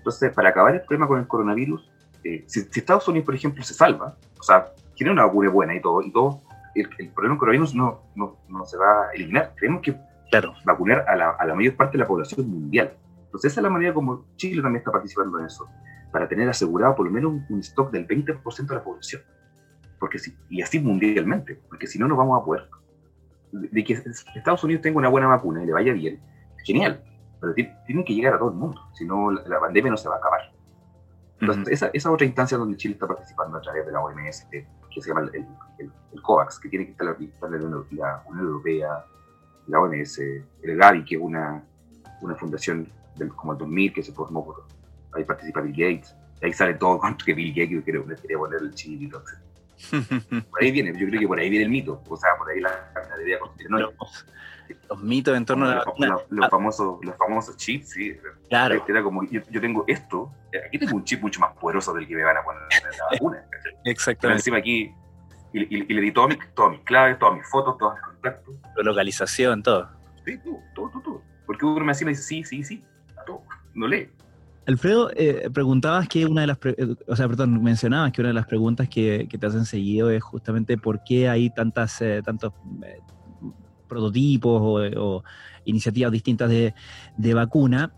Entonces, 0.00 0.32
para 0.32 0.48
acabar 0.48 0.74
el 0.74 0.80
problema 0.80 1.06
con 1.06 1.20
el 1.20 1.28
coronavirus, 1.28 1.90
eh, 2.24 2.44
si, 2.46 2.60
Estados 2.60 3.06
Unidos, 3.06 3.26
por 3.26 3.34
ejemplo, 3.34 3.62
se 3.62 3.74
salva, 3.74 4.16
o 4.38 4.42
sea, 4.42 4.72
tiene 4.94 5.12
una 5.12 5.26
vacuna 5.26 5.50
buena 5.50 5.74
y 5.74 5.80
todo, 5.82 6.00
y 6.00 6.10
todo, 6.10 6.40
el, 6.74 6.88
problema 6.88 7.34
del 7.34 7.38
coronavirus 7.38 7.74
no, 7.74 8.00
no, 8.14 8.38
no, 8.48 8.64
se 8.64 8.78
va 8.78 9.08
a 9.08 9.12
eliminar. 9.12 9.52
Tenemos 9.60 9.82
que 9.82 9.94
claro. 10.30 10.54
vacunar 10.64 11.04
a 11.06 11.16
la, 11.16 11.30
a 11.30 11.44
la, 11.44 11.54
mayor 11.54 11.76
parte 11.76 11.98
de 11.98 12.04
la 12.04 12.08
población 12.08 12.48
mundial. 12.48 12.94
Entonces, 13.26 13.52
esa 13.52 13.60
es 13.60 13.62
la 13.62 13.68
manera 13.68 13.92
como 13.92 14.24
Chile 14.36 14.62
también 14.62 14.78
está 14.78 14.90
participando 14.90 15.38
en 15.38 15.44
eso, 15.44 15.68
para 16.10 16.26
tener 16.26 16.48
asegurado 16.48 16.94
por 16.96 17.04
lo 17.04 17.12
menos 17.12 17.42
un, 17.50 17.60
stock 17.60 17.90
del 17.90 18.08
20% 18.08 18.66
de 18.66 18.74
la 18.74 18.82
población. 18.82 19.20
Porque 19.98 20.18
si, 20.18 20.34
y 20.48 20.62
así 20.62 20.80
mundialmente, 20.80 21.60
porque 21.68 21.86
si 21.86 21.98
no, 21.98 22.08
no 22.08 22.16
vamos 22.16 22.40
a 22.40 22.44
poder. 22.44 22.68
De 23.52 23.84
que 23.84 24.00
Estados 24.34 24.64
Unidos 24.64 24.80
tenga 24.80 24.96
una 24.96 25.08
buena 25.10 25.26
vacuna 25.26 25.62
y 25.62 25.66
le 25.66 25.72
vaya 25.72 25.92
bien, 25.92 26.20
genial, 26.64 27.02
pero 27.40 27.54
tienen 27.54 28.04
que 28.04 28.14
llegar 28.14 28.34
a 28.34 28.38
todo 28.38 28.50
el 28.50 28.56
mundo, 28.56 28.80
si 28.92 29.04
no 29.04 29.30
la, 29.30 29.60
pandemia 29.60 29.90
no 29.90 29.96
se 29.96 30.08
va 30.08 30.16
a 30.16 30.18
acabar. 30.18 30.52
Entonces, 31.40 31.68
esa, 31.72 31.90
esa, 31.94 32.10
otra 32.10 32.26
instancia 32.26 32.58
donde 32.58 32.76
Chile 32.76 32.94
está 32.94 33.06
participando 33.06 33.56
a 33.56 33.60
través 33.62 33.86
de 33.86 33.92
la 33.92 34.00
OMS, 34.00 34.46
que, 34.50 34.66
se 35.00 35.08
llama 35.08 35.22
el, 35.32 35.46
el, 35.78 36.22
COVAX, 36.22 36.58
que 36.58 36.68
tiene 36.68 36.84
que 36.84 36.90
estar 36.92 37.06
la, 37.06 37.12
la, 37.12 38.22
Unión 38.26 38.46
Europea, 38.46 39.04
la 39.66 39.80
OMS, 39.80 40.18
el 40.18 40.76
GAVI, 40.76 41.04
que 41.04 41.14
es 41.14 41.20
una, 41.20 41.64
una 42.20 42.34
fundación 42.34 42.86
del, 43.16 43.28
como 43.34 43.52
el 43.52 43.58
2000 43.58 43.92
que 43.94 44.02
se 44.02 44.12
formó 44.12 44.44
por, 44.44 44.64
ahí 45.12 45.24
participa 45.24 45.62
Bill 45.62 45.72
Gates, 45.72 46.14
ahí 46.42 46.52
sale 46.52 46.74
todo 46.74 46.98
cuanto 46.98 47.24
que 47.26 47.32
Bill 47.32 47.54
Gates 47.54 47.84
quería, 47.84 48.04
quería 48.16 48.38
poner 48.38 48.60
el 48.60 48.74
chilito, 48.74 49.22
Por 50.50 50.62
ahí 50.62 50.70
viene, 50.70 50.92
yo 50.98 51.06
creo 51.08 51.20
que 51.20 51.26
por 51.26 51.38
ahí 51.38 51.48
viene 51.48 51.64
el 51.64 51.70
mito, 51.70 52.02
o 52.08 52.16
sea, 52.16 52.36
por 52.36 52.50
ahí 52.50 52.60
la, 52.60 52.70
la 52.94 53.38
conspiranoica 53.38 53.96
los 54.88 55.02
mitos 55.02 55.36
en 55.36 55.44
torno 55.44 55.66
a 55.66 55.76
la 55.76 55.84
Los, 56.28 56.50
famosos, 56.50 56.98
los 57.02 57.16
famosos 57.16 57.56
chips, 57.56 57.90
sí. 57.90 58.16
Claro. 58.48 58.84
Era 58.86 59.02
como, 59.02 59.22
yo, 59.24 59.42
tengo 59.60 59.84
esto, 59.86 60.32
aquí 60.66 60.78
tengo 60.78 60.96
un 60.96 61.04
chip 61.04 61.22
mucho 61.22 61.40
más 61.40 61.56
poderoso 61.56 61.92
del 61.94 62.06
que 62.06 62.14
me 62.14 62.24
van 62.24 62.36
a 62.36 62.42
poner 62.42 62.62
en 62.72 62.98
la 62.98 63.04
vacuna. 63.12 63.44
Exactamente. 63.84 64.20
Pero 64.20 64.34
encima 64.34 64.56
aquí, 64.58 64.94
y, 65.52 65.94
le 65.94 66.00
di 66.00 66.12
todas 66.12 66.30
mis, 66.30 66.54
todas 66.54 66.72
mis 66.72 66.80
claves, 66.82 67.18
todas 67.18 67.36
mis 67.36 67.48
fotos, 67.48 67.76
todos 67.78 67.94
mis 67.94 68.02
contactos. 68.02 68.54
La 68.76 68.82
localización, 68.82 69.62
todo. 69.62 69.88
Sí, 70.24 70.38
todo, 70.38 70.60
todo, 70.74 71.02
todo. 71.02 71.22
Porque 71.46 71.64
uno 71.64 71.80
me 71.80 71.86
me 71.86 71.92
dice, 71.92 72.14
sí, 72.14 72.44
sí, 72.44 72.62
sí, 72.62 72.84
todo, 73.26 73.42
no 73.74 73.86
lee. 73.86 74.10
Alfredo, 74.66 75.10
eh, 75.16 75.48
preguntabas 75.52 76.08
que 76.08 76.26
una 76.26 76.42
de 76.42 76.46
las, 76.46 76.58
eh, 76.64 76.94
o 77.06 77.16
sea, 77.16 77.26
perdón, 77.28 77.62
mencionabas 77.62 78.12
que 78.12 78.20
una 78.20 78.28
de 78.28 78.34
las 78.34 78.46
preguntas 78.46 78.88
que, 78.88 79.26
que, 79.28 79.38
te 79.38 79.46
hacen 79.46 79.64
seguido 79.64 80.10
es 80.10 80.22
justamente 80.22 80.76
por 80.76 81.02
qué 81.02 81.28
hay 81.28 81.50
tantas, 81.50 82.00
eh, 82.02 82.22
tantos 82.24 82.52
prototipos 83.88 84.92
o, 84.96 85.24
iniciativas 85.64 86.12
distintas 86.12 86.50
de, 86.50 87.34
vacuna. 87.34 87.92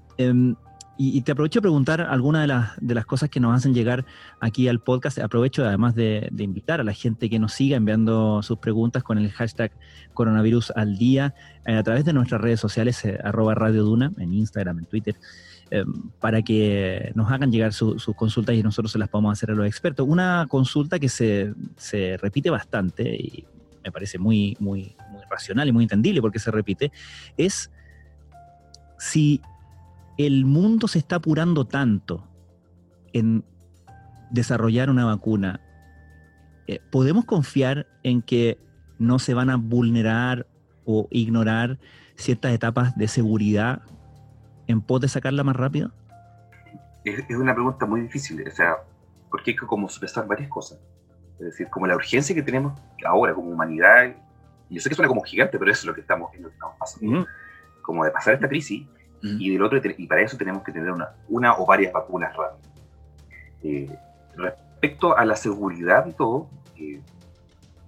Y, 1.05 1.21
te 1.23 1.33
aprovecho 1.33 1.59
de 1.59 1.63
preguntar 1.63 2.01
algunas 2.01 2.43
de 2.43 2.47
las, 2.47 2.71
de 2.81 2.95
las 2.95 3.05
cosas 3.05 3.29
que 3.29 3.41
nos 3.41 3.57
hacen 3.57 3.75
llegar 3.75 4.05
aquí 4.39 4.69
al 4.69 4.79
podcast. 4.79 5.19
Aprovecho 5.19 5.65
además 5.65 5.97
de, 5.97 6.31
invitar 6.39 6.81
a 6.81 6.85
la 6.85 6.93
gente 6.93 7.29
que 7.29 7.41
nos 7.41 7.55
siga 7.55 7.77
enviando 7.77 8.41
sus 8.45 8.59
preguntas 8.59 9.03
con 9.03 9.19
el 9.19 9.29
hashtag 9.33 9.73
coronavirus 10.15 10.73
al 10.77 10.99
día 10.99 11.35
eh, 11.67 11.75
a 11.75 11.83
través 11.83 12.05
de 12.05 12.13
nuestras 12.13 12.41
redes 12.41 12.61
sociales, 12.61 13.05
eh, 13.05 13.19
arroba 13.25 13.57
Radio 13.57 13.83
Duna, 13.83 14.13
en 14.17 14.33
Instagram, 14.33 14.79
en 14.79 14.85
Twitter, 14.85 15.17
em, 15.71 15.93
para 16.21 16.41
que 16.43 17.11
nos 17.17 17.33
hagan 17.33 17.51
llegar 17.51 17.73
sus 17.73 18.07
consultas 18.15 18.55
y 18.55 18.63
nosotros 18.63 18.93
se 18.93 18.99
las 19.01 19.09
podamos 19.09 19.33
hacer 19.33 19.51
a 19.51 19.55
los 19.55 19.67
expertos. 19.67 20.07
Una 20.09 20.47
consulta 20.49 21.01
que 21.01 21.09
se, 21.09 21.53
se 21.77 22.17
repite 22.17 22.49
bastante 22.49 23.13
y 23.13 23.45
me 23.83 23.91
parece 23.91 24.21
muy, 24.21 24.57
muy 24.61 24.95
racional 25.29 25.67
y 25.67 25.73
muy 25.73 25.83
entendible 25.83 26.21
porque 26.21 26.39
se 26.39 26.53
repite, 26.53 26.93
es 27.37 27.73
si 28.99 29.41
el 30.19 30.45
mundo 30.45 30.89
se 30.89 30.99
está 30.99 31.17
apurando 31.17 31.67
tanto 31.67 32.27
en 33.13 33.45
desarrollar 34.31 34.91
una 34.91 35.05
vacuna, 35.05 35.61
eh, 36.67 36.81
¿podemos 36.91 37.25
confiar 37.25 37.87
en 38.03 38.23
que 38.23 38.59
no 38.99 39.19
se 39.19 39.35
van 39.35 39.51
a 39.51 39.57
vulnerar 39.57 40.47
o 40.85 41.09
ignorar 41.11 41.79
ciertas 42.17 42.53
etapas 42.53 42.97
de 42.97 43.09
seguridad 43.09 43.83
en 44.67 44.81
pos 44.81 45.01
de 45.01 45.09
sacarla 45.09 45.45
más 45.45 45.57
rápido? 45.57 45.93
Es, 47.05 47.25
una 47.31 47.55
pregunta 47.55 47.85
muy 47.85 48.03
difícil, 48.03 48.47
o 48.47 48.51
sea, 48.51 48.77
porque 49.31 49.53
hay 49.53 49.57
que 49.57 49.67
como 49.67 49.87
expresar 49.87 50.27
varias 50.27 50.49
cosas. 50.49 50.79
Es 51.39 51.47
decir, 51.47 51.69
como 51.69 51.87
la 51.87 51.97
urgencia 51.97 52.35
que 52.35 52.43
tenemos 52.43 52.81
ahora 53.05 53.35
como 53.35 53.51
humanidad, 53.51 54.15
y 54.69 54.77
yo 54.77 54.81
sé 54.81 54.89
que 54.89 54.95
suena 54.95 55.09
como 55.09 55.23
gigante, 55.23 55.59
pero 55.59 55.71
eso 55.71 55.81
es 55.81 55.87
lo 55.87 55.95
que 55.95 56.03
estamos, 56.03 56.35
lo 56.37 56.49
que 56.49 56.55
estamos 56.55 56.77
pasando, 56.79 57.27
como 57.83 58.05
de 58.05 58.13
pasar 58.13 58.35
esta 58.35 58.49
crisis, 58.49 58.87
y 59.23 59.51
del 59.51 59.63
otro, 59.63 59.81
y 59.97 60.07
para 60.07 60.23
eso 60.23 60.37
tenemos 60.37 60.63
que 60.65 60.73
tener 60.73 60.91
una, 60.91 61.11
una 61.29 61.57
o 61.57 61.65
varias 61.65 61.93
vacunas 61.93 62.35
rápidas. 62.37 62.71
Eh, 63.63 63.89
respecto 64.35 65.17
a 65.17 65.25
la 65.25 65.37
seguridad 65.37 66.07
y 66.07 66.13
todo, 66.13 66.49
eh, 66.77 67.01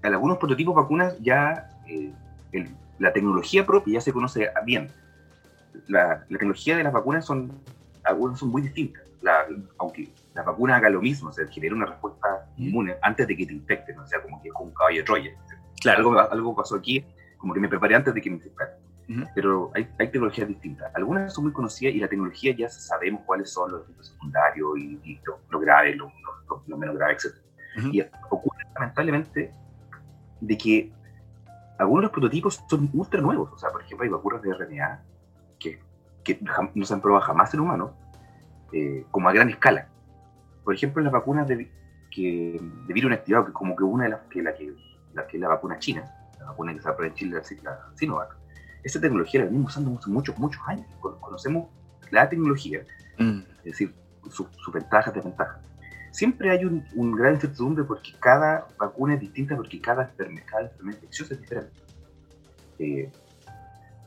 en 0.03 0.12
algunos 0.12 0.38
prototipos 0.38 0.75
de 0.75 0.83
vacunas 0.83 1.19
ya 1.21 1.69
eh, 1.88 2.12
la 2.99 3.12
tecnología 3.12 3.67
propia 3.67 3.95
ya 3.95 4.00
se 4.00 4.12
conoce 4.12 4.49
bien. 4.64 4.91
La, 5.88 6.25
la, 6.29 6.38
tecnología 6.38 6.76
de 6.76 6.85
las 6.85 6.93
vacunas 6.93 7.25
son, 7.25 7.50
algunas 8.05 8.38
son 8.38 8.50
muy 8.50 8.62
distintas, 8.62 9.03
la, 9.21 9.45
aunque 9.79 10.09
la 10.35 10.43
vacuna 10.43 10.76
haga 10.76 10.88
lo 10.88 11.00
mismo, 11.00 11.31
o 11.31 11.33
sea, 11.33 11.47
genera 11.49 11.75
una 11.75 11.87
respuesta 11.87 12.47
inmune 12.57 12.95
antes 13.03 13.26
de 13.26 13.37
que 13.37 13.47
te 13.47 13.55
infecten, 13.55 13.99
o 13.99 14.07
sea, 14.07 14.23
como 14.23 14.41
que 14.41 14.49
es 14.49 14.55
como 14.55 14.69
un 14.69 14.75
caballo 14.75 14.99
de 14.99 15.03
Troya. 15.03 15.31
Claro. 15.81 15.99
Algo, 15.99 16.21
algo 16.21 16.57
pasó 16.57 16.76
aquí, 16.76 17.05
como 17.37 17.53
que 17.55 17.61
me 17.61 17.69
preparé 17.69 17.95
antes 17.97 18.14
de 18.14 18.23
que 18.23 18.31
me 18.31 18.38
infectaran. 19.08 19.34
Pero 19.34 19.70
hay, 19.75 19.88
hay, 19.99 20.11
tecnologías 20.11 20.49
distintas. 20.49 20.94
Algunas 20.94 21.32
son 21.32 21.44
muy 21.44 21.52
conocidas 21.52 21.94
y 21.94 21.99
la 21.99 22.08
tecnología 22.08 22.54
ya 22.56 22.68
sabemos 22.68 23.23
cuáles 23.25 23.50
son 23.50 23.73
los 23.73 23.82
efectos 23.82 24.08
secundarios 24.08 24.78
y, 24.78 25.00
y 25.04 25.20
lo, 25.50 25.61
grave, 25.61 25.94
lo, 25.94 26.12
lo, 26.66 26.76
menos 26.76 26.96
grave, 26.96 27.14
etc. 27.14 27.34
Y 27.92 28.02
ocurre 28.30 28.64
lamentablemente 28.75 29.52
de 30.40 30.58
que 30.58 30.92
algunos 31.78 32.02
de 32.02 32.04
los 32.04 32.12
prototipos 32.12 32.64
son 32.68 32.90
ultra 32.92 33.20
nuevos. 33.20 33.52
O 33.52 33.58
sea, 33.58 33.70
por 33.70 33.82
ejemplo, 33.82 34.04
hay 34.04 34.11
vacunas 34.11 34.42
de 34.42 34.54
RNA 34.54 35.02
que, 35.58 35.80
que 36.23 36.40
no 36.75 36.84
se 36.84 36.94
han 36.94 37.00
probado 37.00 37.25
jamás 37.25 37.52
en 37.54 37.61
humanos, 37.61 37.90
eh, 38.73 39.04
como 39.11 39.28
a 39.28 39.32
gran 39.32 39.50
escala 39.50 39.88
por 40.64 40.75
ejemplo, 40.75 41.02
las 41.02 41.12
vacunas 41.12 41.46
de, 41.46 41.70
que, 42.11 42.58
de 42.87 42.94
virus 42.94 43.11
inactivado, 43.11 43.44
que 43.44 43.52
como 43.52 43.76
que 43.76 43.84
una 43.84 44.04
de 44.04 44.11
las 44.11 44.20
que 44.23 44.42
la 44.42 44.54
que, 44.54 44.75
la 45.12 45.26
que 45.26 45.37
es 45.37 45.40
la 45.40 45.49
vacuna 45.49 45.78
china, 45.78 46.04
la 46.40 46.46
vacuna 46.46 46.75
que 46.75 46.80
se 46.80 46.88
aprueba 46.88 47.11
en 47.12 47.14
Chile, 47.14 47.42
la 47.62 47.90
Sinovac, 47.94 48.37
esa 48.85 49.00
tecnología 49.00 49.41
la 49.41 49.47
venimos 49.47 49.73
usando 49.73 49.91
muchos, 50.07 50.38
muchos 50.38 50.62
años. 50.67 50.87
Conocemos 51.00 51.69
la 52.11 52.29
tecnología, 52.29 52.85
mm. 53.19 53.38
es 53.59 53.64
decir, 53.64 53.95
sus 54.31 54.47
su 54.57 54.71
ventajas, 54.71 55.14
desventajas. 55.14 55.61
Siempre 56.12 56.50
hay 56.50 56.64
un, 56.64 56.85
un, 56.95 57.12
gran 57.12 57.35
incertidumbre 57.35 57.83
porque 57.83 58.12
cada 58.21 58.69
vacuna 58.79 59.14
es 59.14 59.21
distinta, 59.21 59.57
porque 59.57 59.81
cada 59.81 60.05
enfermedad, 60.05 60.47
cada 60.47 60.62
enfermedad 60.64 60.99
infecciosa 60.99 61.35
es 61.35 61.41
diferente. 61.41 61.73
Eh, 62.79 63.11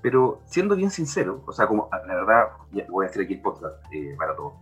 pero 0.01 0.41
siendo 0.45 0.75
bien 0.75 0.89
sincero, 0.89 1.43
o 1.45 1.51
sea, 1.51 1.67
como 1.67 1.89
la 1.91 2.15
verdad, 2.15 2.43
voy 2.87 3.05
a 3.05 3.09
hacer 3.09 3.23
aquí 3.23 3.33
el 3.33 3.41
podcast 3.41 3.75
eh, 3.91 4.15
para 4.17 4.35
todos 4.35 4.53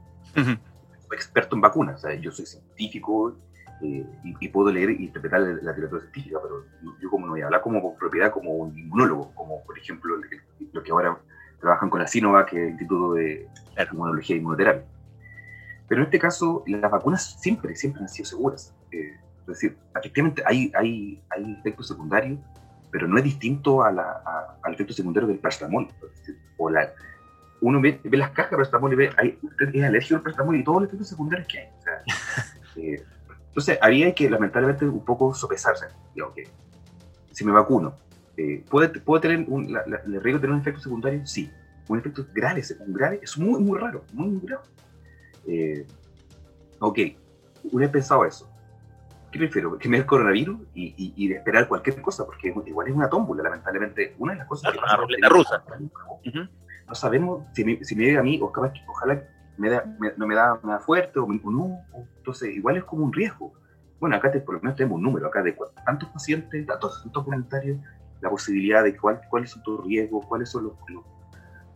experto 1.16 1.56
en 1.56 1.62
vacunas, 1.62 1.96
o 1.96 2.08
sea, 2.08 2.16
yo 2.16 2.32
soy 2.32 2.46
científico 2.46 3.36
eh, 3.82 4.05
y, 4.24 4.48
puedo 4.50 4.72
leer 4.72 4.89
e 4.89 4.94
interpretar 4.94 5.41
la, 5.41 5.72
literatura 5.72 6.01
científica, 6.01 6.39
pero 6.41 6.65
yo 7.01 7.10
como 7.10 7.25
no 7.25 7.34
voy 7.34 7.41
a 7.41 7.46
hablar 7.46 7.62
como 7.62 7.96
propiedad, 7.96 8.32
como 8.32 8.51
un 8.51 8.77
inmunólogo, 8.77 9.34
como 9.36 9.63
por 9.63 9.77
ejemplo 9.77 10.15
lo 10.72 10.84
que 10.84 10.91
ahora 10.91 11.17
trabajan 11.60 11.89
con 11.89 12.00
la 12.00 12.08
Sinovac, 12.08 12.50
que 12.50 12.58
es 12.58 12.63
el 12.63 12.70
Instituto 12.72 13.13
de 13.13 13.48
Inmunología 13.91 14.36
e 14.36 14.39
Inmunoterapia. 14.39 14.86
Pero 15.88 16.01
en 16.01 16.05
este 16.05 16.20
caso, 16.20 16.63
las 16.67 16.89
vacunas 16.89 17.39
siempre, 17.39 17.75
siempre 17.75 18.01
han 18.01 18.10
sido 18.10 18.25
seguras. 18.25 18.74
Eh, 18.91 19.13
es 19.41 19.48
decir, 19.48 19.77
efectivamente 19.96 20.41
hay, 20.46 20.72
hay, 20.75 21.22
hay 21.29 21.53
efectos 21.60 21.88
secundarios, 21.88 22.39
pero 22.91 23.08
no 23.08 23.17
es 23.17 23.24
distinto 23.24 23.84
a 23.84 23.91
la, 23.91 24.55
al 24.63 24.74
efecto 24.74 24.94
secundario 24.94 25.27
del 25.27 25.39
paracetamol. 25.39 25.88
o 26.58 26.70
la, 26.70 26.91
uno 27.62 27.82
ve, 27.82 28.00
las 28.03 28.32
cajas 28.32 28.51
de 28.51 28.58
paracetamol 28.58 28.94
y 28.94 28.96
ve, 28.96 29.10
hay, 29.17 29.38
usted 29.41 29.70
es 29.74 29.84
alérgico 29.84 30.15
al 30.15 30.22
paracetamol 30.22 30.55
y 30.55 30.63
todos 30.63 30.82
los 30.82 30.88
efectos 30.88 31.10
secundarios 31.10 31.48
que 31.48 31.60
hay. 31.60 31.67
O 31.77 31.82
sea, 31.82 32.03
eh, 32.77 33.03
entonces, 33.56 33.80
había 33.82 34.14
que 34.14 34.30
lamentablemente 34.30 34.84
un 34.84 35.06
poco 35.06 35.34
sopesarse. 35.34 35.86
Digamos 36.14 36.36
que, 36.36 36.44
si 37.32 37.46
me 37.46 37.54
vacuno, 37.54 37.96
eh, 38.36 38.62
¿puede, 38.70 38.90
¿puede 39.00 39.22
tener 39.22 39.46
un, 39.48 39.72
la, 39.72 39.80
el 39.80 40.22
riesgo 40.22 40.40
de 40.40 40.42
tener 40.42 40.52
un 40.52 40.60
efecto 40.60 40.82
secundario? 40.82 41.26
Sí. 41.26 41.50
Un 41.88 42.00
efecto 42.00 42.26
grave, 42.34 42.62
un 42.86 42.94
grave 42.94 43.22
es 43.24 43.38
muy, 43.38 43.62
muy 43.62 43.80
raro, 43.80 44.04
muy, 44.12 44.28
muy 44.28 44.42
grave. 44.46 44.64
Eh, 45.48 45.88
ok, 46.80 47.00
una 47.72 47.86
vez 47.86 47.92
pensado 47.92 48.26
eso, 48.26 48.52
¿qué 49.32 49.40
prefiero? 49.40 49.78
¿Que 49.78 49.88
me 49.88 49.96
dé 49.96 50.02
el 50.02 50.06
coronavirus 50.06 50.60
y, 50.74 51.14
y, 51.16 51.28
de 51.30 51.36
esperar 51.36 51.70
cualquier 51.70 52.02
cosa? 52.02 52.26
Porque 52.26 52.54
igual 52.66 52.90
es 52.90 52.94
una 52.94 53.08
tómbola, 53.08 53.42
lamentablemente. 53.42 54.16
Una 54.20 54.34
de 54.34 54.40
las 54.40 54.50
cosas 54.50 54.74
que 54.74 54.80
pasa... 54.80 54.98
La 55.18 55.30
rusa. 55.30 55.64
No 56.88 56.94
sabemos 56.94 57.46
si 57.54 57.64
me, 57.64 57.82
si 57.86 57.96
me 57.96 58.04
llega 58.04 58.20
a 58.20 58.24
mí, 58.24 58.38
o 58.42 58.52
capaz, 58.52 58.74
ojalá 58.86 59.26
me 59.58 59.70
da, 59.70 59.86
no 60.18 60.28
me 60.28 60.36
da, 60.36 60.60
nada 60.64 60.80
fuerte 60.80 61.20
o, 61.20 61.28
no. 61.28 61.80
Entonces, 62.18 62.56
igual 62.56 62.78
es 62.78 62.84
como 62.84 63.06
un 63.06 63.14
riesgo. 63.14 63.54
Bueno, 64.00 64.16
acá 64.16 64.32
te, 64.32 64.40
por 64.40 64.56
lo 64.56 64.62
menos 64.62 64.76
tenemos 64.76 64.98
un 64.98 65.04
número 65.04 65.28
acá 65.28 65.42
de 65.42 65.56
tantos 65.86 66.10
pacientes, 66.10 66.66
tantos, 66.66 67.02
tantos 67.04 67.24
comentarios, 67.24 67.80
la 68.22 68.30
posibilidad 68.30 68.84
de 68.84 68.96
cuál, 68.98 69.22
cuáles 69.30 69.52
son 69.52 69.64
tus 69.64 69.86
riesgos, 69.86 70.26
cuáles 70.26 70.50
son 70.50 70.66
los, 70.66 70.74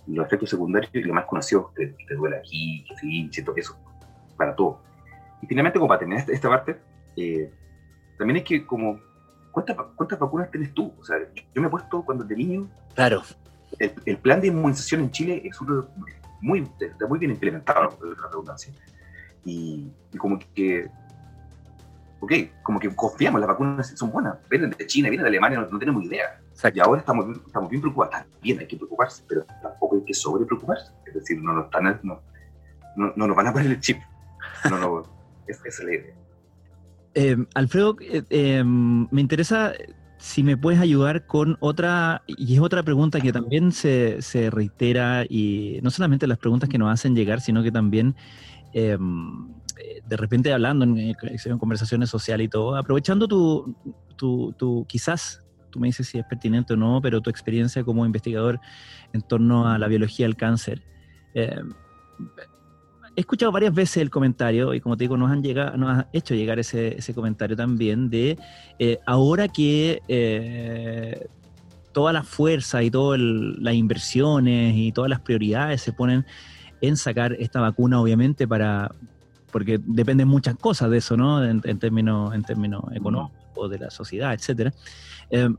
los, 0.07 0.25
efectos 0.25 0.50
secundarios 0.50 0.93
y 0.93 1.01
lo 1.01 1.13
más 1.13 1.25
conocido, 1.25 1.71
te, 1.75 1.95
te 2.07 2.15
duele 2.15 2.38
aquí, 2.38 2.83
que 2.88 2.98
sí, 2.98 3.29
siento 3.31 3.53
que 3.53 3.62
eso, 3.62 3.77
para 4.36 4.55
todo. 4.55 4.81
Y 5.41 5.48
finalmente, 5.48 5.79
como 5.79 5.88
para 5.88 6.00
terminar 6.00 6.29
esta, 6.29 6.50
parte, 6.50 6.77
eh, 7.15 7.51
también 8.17 8.38
es 8.38 8.43
que 8.43 8.65
como, 8.65 9.00
¿cuántas, 9.51 9.77
¿cuántas 9.95 10.19
vacunas 10.19 10.51
tienes 10.51 10.74
tú? 10.74 10.93
O 11.00 11.03
sea, 11.03 11.17
yo, 11.53 11.62
me 11.62 11.67
he 11.67 11.69
puesto 11.69 12.03
cuando 12.03 12.24
de 12.25 12.36
niño... 12.36 12.67
Claro. 12.95 13.21
El, 13.77 13.93
el 14.05 14.17
plan 14.17 14.41
de 14.41 14.48
inmunización 14.48 15.01
en 15.01 15.12
Chile 15.12 15.41
es 15.45 15.62
uno 15.62 15.88
muy, 16.41 16.69
está 16.79 17.08
muy 17.08 17.19
bien 17.19 17.31
implementado, 17.31 17.98
la 18.01 18.27
redundancia. 18.27 18.74
Y, 19.46 19.91
como 20.17 20.39
que, 20.53 20.89
ok, 22.19 22.34
como 22.63 22.79
que 22.79 22.93
confiamos, 22.96 23.39
las 23.39 23.48
vacunas 23.48 23.88
son 23.96 24.12
buenas, 24.12 24.38
vienen 24.50 24.72
de 24.72 24.86
China, 24.86 25.10
vienen 25.10 25.24
de 25.24 25.29
Alemania, 25.29 25.67
no, 25.72 25.79
tenemos 25.79 26.03
idea. 26.03 26.41
Y 26.74 26.79
ahora 26.79 27.00
estamos, 27.00 27.38
estamos 27.46 27.69
bien 27.69 27.81
preocupados, 27.81 28.25
también 28.31 28.60
hay 28.60 28.67
que 28.67 28.75
preocuparse, 28.75 29.24
pero 29.27 29.46
tampoco 29.62 29.96
hay 29.96 30.03
que 30.03 30.13
sobre 30.13 30.46
preocuparse. 30.46 30.91
Es 31.05 31.13
decir, 31.13 31.41
no 31.41 31.53
nos, 31.53 31.65
están, 31.65 32.00
no, 32.03 32.22
no, 32.96 33.13
nos 33.15 33.36
van 33.36 33.48
a 33.48 33.53
poner 33.53 33.72
el 33.72 33.79
chip. 33.79 33.98
No, 34.69 34.77
no, 34.77 35.03
es, 35.48 35.60
es 35.65 35.84
la 35.84 35.93
idea. 35.93 36.15
Eh, 37.15 37.36
Alfredo, 37.55 37.98
eh, 38.01 38.24
eh, 38.29 38.63
me 38.63 39.19
interesa 39.19 39.74
si 40.19 40.43
me 40.43 40.57
puedes 40.57 40.81
ayudar 40.81 41.25
con 41.25 41.57
otra, 41.61 42.23
y 42.27 42.53
es 42.53 42.59
otra 42.59 42.83
pregunta 42.83 43.21
que 43.21 43.31
también 43.31 43.71
se, 43.71 44.21
se 44.21 44.49
reitera, 44.49 45.25
y 45.27 45.79
no 45.81 45.89
solamente 45.89 46.27
las 46.27 46.38
preguntas 46.38 46.69
que 46.69 46.77
nos 46.77 46.91
hacen 46.91 47.15
llegar, 47.15 47.39
sino 47.39 47.63
que 47.63 47.71
también 47.71 48.15
em, 48.73 49.47
de 50.05 50.17
repente 50.17 50.51
hablando 50.51 50.83
en, 50.85 51.15
conversaciones 51.57 52.09
sociales 52.09 52.45
y 52.45 52.49
todo, 52.49 52.75
aprovechando 52.75 53.27
tu, 53.29 53.73
tu, 54.17 54.53
tu, 54.57 54.85
quizás, 54.89 55.41
tú 55.69 55.79
me 55.79 55.88
dices 55.88 56.07
si 56.07 56.19
es 56.19 56.25
pertinente 56.25 56.73
o 56.73 56.77
no, 56.77 56.99
pero 57.01 57.21
tu 57.21 57.29
experiencia 57.29 57.83
como 57.85 58.05
investigador 58.05 58.59
en 59.13 59.21
torno 59.21 59.69
a 59.69 59.77
la 59.77 59.88
biología 59.88 60.25
del 60.25 60.35
cáncer. 60.35 60.83
Eh, 61.33 61.61
he 63.19 63.21
escuchado 63.21 63.51
varias 63.51 63.73
veces 63.73 63.97
el 63.97 64.09
comentario, 64.09 64.73
y 64.73 64.79
como 64.79 64.95
te 64.95 65.03
digo, 65.03 65.17
nos 65.17 65.29
han, 65.29 65.43
llegado, 65.43 65.75
nos 65.75 65.89
han 65.89 66.07
hecho 66.13 66.35
llegar 66.35 66.57
ese, 66.57 66.97
ese 66.97 67.13
comentario 67.13 67.55
también, 67.55 68.09
de 68.09 68.38
eh, 68.79 68.97
ahora 69.05 69.49
que 69.49 70.01
eh, 70.07 71.27
toda 71.91 72.13
la 72.13 72.23
fuerza 72.23 72.81
y 72.81 72.89
todas 72.89 73.19
las 73.19 73.73
inversiones 73.73 74.73
y 74.73 74.93
todas 74.93 75.09
las 75.09 75.19
prioridades 75.19 75.81
se 75.81 75.91
ponen 75.91 76.25
en 76.79 76.95
sacar 76.95 77.33
esta 77.33 77.59
vacuna, 77.59 77.99
obviamente, 77.99 78.47
para 78.47 78.95
porque 79.51 79.82
dependen 79.84 80.27
muchas 80.29 80.55
cosas 80.55 80.89
de 80.89 80.99
eso, 80.99 81.17
¿no? 81.17 81.43
En, 81.43 81.79
términos, 81.79 82.34
en 82.34 82.43
términos 82.43 82.84
económicos, 82.93 83.69
de 83.69 83.79
la 83.79 83.89
sociedad, 83.89 84.34
etcétera. 84.34 84.71
Eh, 85.32 85.49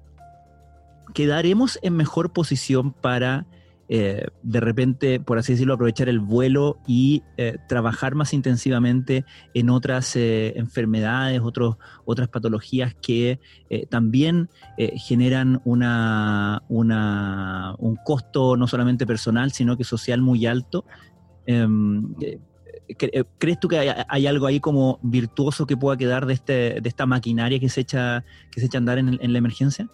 quedaremos 1.12 1.78
en 1.82 1.96
mejor 1.96 2.32
posición 2.32 2.92
para 2.92 3.44
eh, 3.92 4.28
de 4.44 4.60
repente, 4.60 5.18
por 5.18 5.38
así 5.38 5.54
decirlo, 5.54 5.74
aprovechar 5.74 6.08
el 6.08 6.20
vuelo 6.20 6.78
y 6.86 7.24
eh, 7.36 7.56
trabajar 7.68 8.14
más 8.14 8.32
intensivamente 8.32 9.24
en 9.52 9.68
otras 9.68 10.14
eh, 10.14 10.52
enfermedades, 10.54 11.40
otros, 11.42 11.76
otras 12.04 12.28
patologías 12.28 12.94
que 12.94 13.40
también 13.88 14.48
generan 14.96 15.60
una, 15.64 16.62
una, 16.68 17.74
un 17.78 17.96
costo 17.96 18.56
no 18.56 18.68
solamente 18.68 19.06
personal, 19.06 19.50
sino 19.50 19.76
que 19.76 19.82
social 19.82 20.20
muy 20.20 20.46
alto. 20.46 20.84
Em, 21.46 22.14
¿Crees 23.38 23.58
tú 23.58 23.66
que 23.68 24.04
hay, 24.08 24.26
algo 24.26 24.46
ahí 24.46 24.60
como 24.60 25.00
virtuoso 25.02 25.66
que 25.66 25.76
pueda 25.76 25.96
quedar 25.96 26.26
de, 26.26 26.34
este, 26.34 26.80
de 26.80 26.88
esta 26.88 27.06
maquinaria 27.06 27.58
que 27.58 27.68
se 27.68 27.80
echa, 27.80 28.24
que 28.52 28.60
se 28.60 28.66
echa 28.66 28.78
a 28.78 28.80
andar 28.80 28.98
en, 28.98 29.18
en 29.20 29.32
la 29.32 29.38
emergencia? 29.38 29.88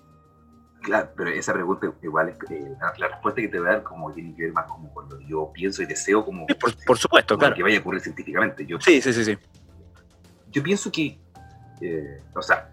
Claro, 0.87 1.11
pero 1.17 1.31
esa 1.31 1.53
pregunta 1.53 1.93
igual 2.01 2.29
es 2.29 2.37
eh, 2.49 2.77
la, 2.81 3.09
respuesta 3.09 3.41
que 3.41 3.49
te 3.49 3.59
voy 3.59 3.69
a 3.69 3.73
dar 3.73 3.83
como 3.83 4.13
tiene 4.13 4.37
que 4.37 4.43
ver 4.43 4.53
más 4.53 4.67
como 4.67 4.89
cuando 4.95 5.19
yo 5.19 5.51
pienso 5.53 5.83
y 5.83 5.87
deseo 5.87 6.25
como... 6.25 6.47
por, 6.47 6.97
supuesto, 6.97 7.37
claro. 7.37 7.57
Que 7.57 7.65
vaya 7.65 7.79
a 7.79 7.81
ocurrir 7.81 8.01
científicamente. 8.01 8.65
Yo, 8.65 8.79
sí, 8.81 9.03
sí, 9.03 9.13
sí, 9.13 9.25
sí. 9.25 9.37
Yo 10.49 10.63
pienso 10.63 10.93
que, 10.93 11.19
eh, 11.81 12.23
o 12.33 12.41
sea, 12.41 12.73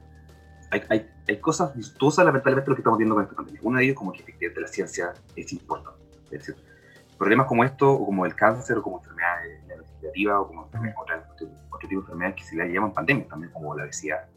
hay, 0.69 0.84
hay, 0.89 1.10
hay, 1.28 1.38
cosas 1.38 1.76
virtuosas 1.76 2.23
lamentablemente 2.23 2.69
lo 2.69 2.76
que 2.76 2.82
estamos 2.82 2.99
viendo 2.99 3.15
con 3.15 3.23
esta 3.23 3.36
pandemia. 3.36 3.62
Una 3.63 3.80
de 3.80 3.86
ellas 3.86 3.97
como 3.97 4.13
que 4.13 4.21
efectivamente 4.21 4.62
la 4.62 4.67
ciencia 4.67 5.13
es 5.36 5.52
importante. 5.52 5.99
Es 6.26 6.45
decir, 6.45 6.56
problemas 7.17 7.47
como 7.47 7.63
esto, 7.63 7.91
o 7.91 8.06
como 8.06 8.28
el 8.28 8.36
cáncer, 8.36 8.78
o 8.78 8.84
como 8.84 8.99
enfermedades 8.99 9.63
neurodegenerativas, 9.65 10.38
o 10.38 10.47
como 10.49 10.62
otro, 10.62 11.15
otro 11.71 11.89
tipo 11.89 11.89
de 11.89 11.95
enfermedades 11.95 12.36
que 12.36 12.43
se 12.43 12.56
le 12.58 12.71
llaman 12.71 12.93
pandemias 12.93 13.28
también, 13.28 13.52
como 13.52 13.76
la 13.76 13.86
obesidad, 13.86 14.28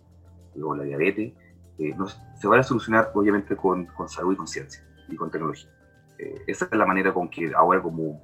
o 0.63 0.75
la 0.75 0.85
diabetes, 0.85 1.35
eh, 1.79 1.95
se 2.41 2.49
van 2.49 2.61
a 2.61 2.63
solucionar 2.63 3.11
obviamente 3.15 3.55
con, 3.55 3.87
con 3.87 4.09
salud 4.09 4.33
y 4.33 4.37
con 4.37 4.47
ciencia 4.47 4.83
y 5.09 5.17
con 5.17 5.31
tecnología. 5.31 5.71
Eh, 6.19 6.43
esa 6.47 6.67
es 6.71 6.77
la 6.77 6.87
manera 6.87 7.13
con 7.13 7.29
que 7.29 7.53
ahora 7.55 7.83
como 7.83 8.23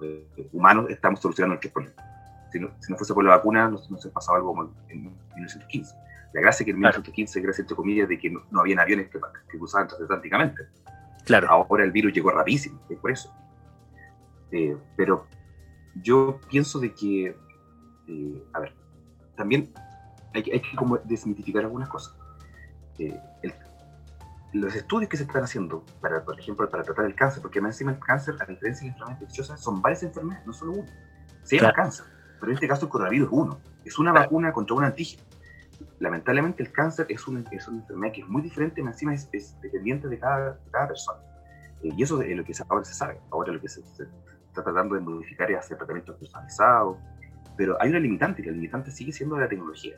eh, 0.00 0.48
humanos 0.52 0.86
estamos 0.90 1.20
solucionando 1.20 1.54
nuestros 1.54 1.72
problemas. 1.72 2.04
Si 2.52 2.60
no, 2.60 2.70
si 2.78 2.92
no, 2.92 2.96
fuese 2.96 3.12
por 3.12 3.24
la 3.24 3.30
vacuna, 3.30 3.68
no, 3.68 3.98
se 3.98 4.08
pasaba 4.10 4.38
algo 4.38 4.50
como 4.54 4.72
en 4.88 5.02
1915. 5.34 5.94
La 6.34 6.40
gracia 6.40 6.64
que 6.64 6.70
en 6.70 6.76
1915, 6.76 7.40
gracias 7.40 7.64
entre 7.64 7.76
comillas, 7.76 8.08
de 8.08 8.18
que 8.18 8.30
no, 8.30 8.42
no 8.50 8.60
habían 8.60 8.78
aviones 8.78 9.08
que, 9.08 9.18
que 9.50 9.58
cruzaban 9.58 9.88
transatlánticamente. 9.88 10.62
Claro. 11.24 11.48
Ahora 11.48 11.84
el 11.84 11.90
virus 11.90 12.12
llegó 12.12 12.30
rapidísimo, 12.30 12.80
es 12.88 12.98
por 12.98 13.10
eso. 13.10 13.32
pero 14.96 15.26
yo 16.02 16.38
pienso 16.48 16.78
de 16.78 16.92
que, 16.92 17.36
a 18.52 18.60
ver, 18.60 18.72
también 19.36 19.72
hay, 20.32 20.44
hay 20.52 20.60
que 20.60 20.76
como 20.76 20.98
desmitificar 20.98 21.64
algunas 21.64 21.88
cosas 21.88 22.14
los 24.52 24.74
estudios 24.74 25.08
que 25.08 25.16
se 25.16 25.24
están 25.24 25.42
haciendo, 25.42 25.84
para, 26.00 26.24
por 26.24 26.38
ejemplo, 26.38 26.68
para 26.68 26.84
tratar 26.84 27.06
el 27.06 27.14
cáncer, 27.14 27.42
porque 27.42 27.60
más 27.60 27.74
encima 27.74 27.92
el 27.92 27.98
cáncer, 27.98 28.36
a 28.40 28.46
diferencia 28.46 28.82
de 28.82 28.90
la 28.90 28.92
enfermedad 28.92 29.20
infecciosa, 29.20 29.56
son 29.56 29.82
varias 29.82 30.04
enfermedades, 30.04 30.46
no 30.46 30.52
solo 30.52 30.72
una. 30.72 30.90
Se 31.42 31.56
llama 31.58 31.72
cáncer, 31.72 32.06
pero 32.38 32.50
en 32.50 32.54
este 32.54 32.68
caso 32.68 32.86
el 32.86 32.90
coronavirus 32.90 33.26
es 33.26 33.32
uno. 33.32 33.60
Es 33.84 33.98
una 33.98 34.12
vacuna 34.12 34.52
contra 34.52 34.76
un 34.76 34.84
antígeno. 34.84 35.22
Lamentablemente 35.98 36.62
el 36.62 36.70
cáncer 36.70 37.06
es 37.08 37.26
una, 37.26 37.44
es 37.50 37.66
una 37.66 37.80
enfermedad 37.80 38.12
que 38.12 38.20
es 38.20 38.28
muy 38.28 38.42
diferente, 38.42 38.82
más 38.82 38.94
encima 38.94 39.14
es, 39.14 39.60
dependiente 39.60 40.08
de 40.08 40.18
cada, 40.18 40.58
cada 40.70 40.88
persona. 40.88 41.20
Eh, 41.82 41.90
y 41.96 42.02
eso 42.02 42.22
es 42.22 42.36
lo 42.36 42.44
que 42.44 42.52
ahora 42.68 42.84
se 42.84 42.94
sabe. 42.94 43.20
Ahora 43.30 43.52
lo 43.52 43.60
que 43.60 43.68
se, 43.68 43.80
está 43.80 44.62
tratando 44.62 44.94
de 44.94 45.00
modificar 45.00 45.50
es 45.50 45.58
hacer 45.58 45.76
tratamientos 45.76 46.16
personalizados. 46.16 46.98
Pero 47.56 47.76
hay 47.80 47.90
una 47.90 47.98
limitante, 47.98 48.42
y 48.42 48.46
la 48.46 48.52
limitante 48.52 48.90
sigue 48.90 49.12
siendo 49.12 49.36
la 49.36 49.48
tecnología. 49.48 49.96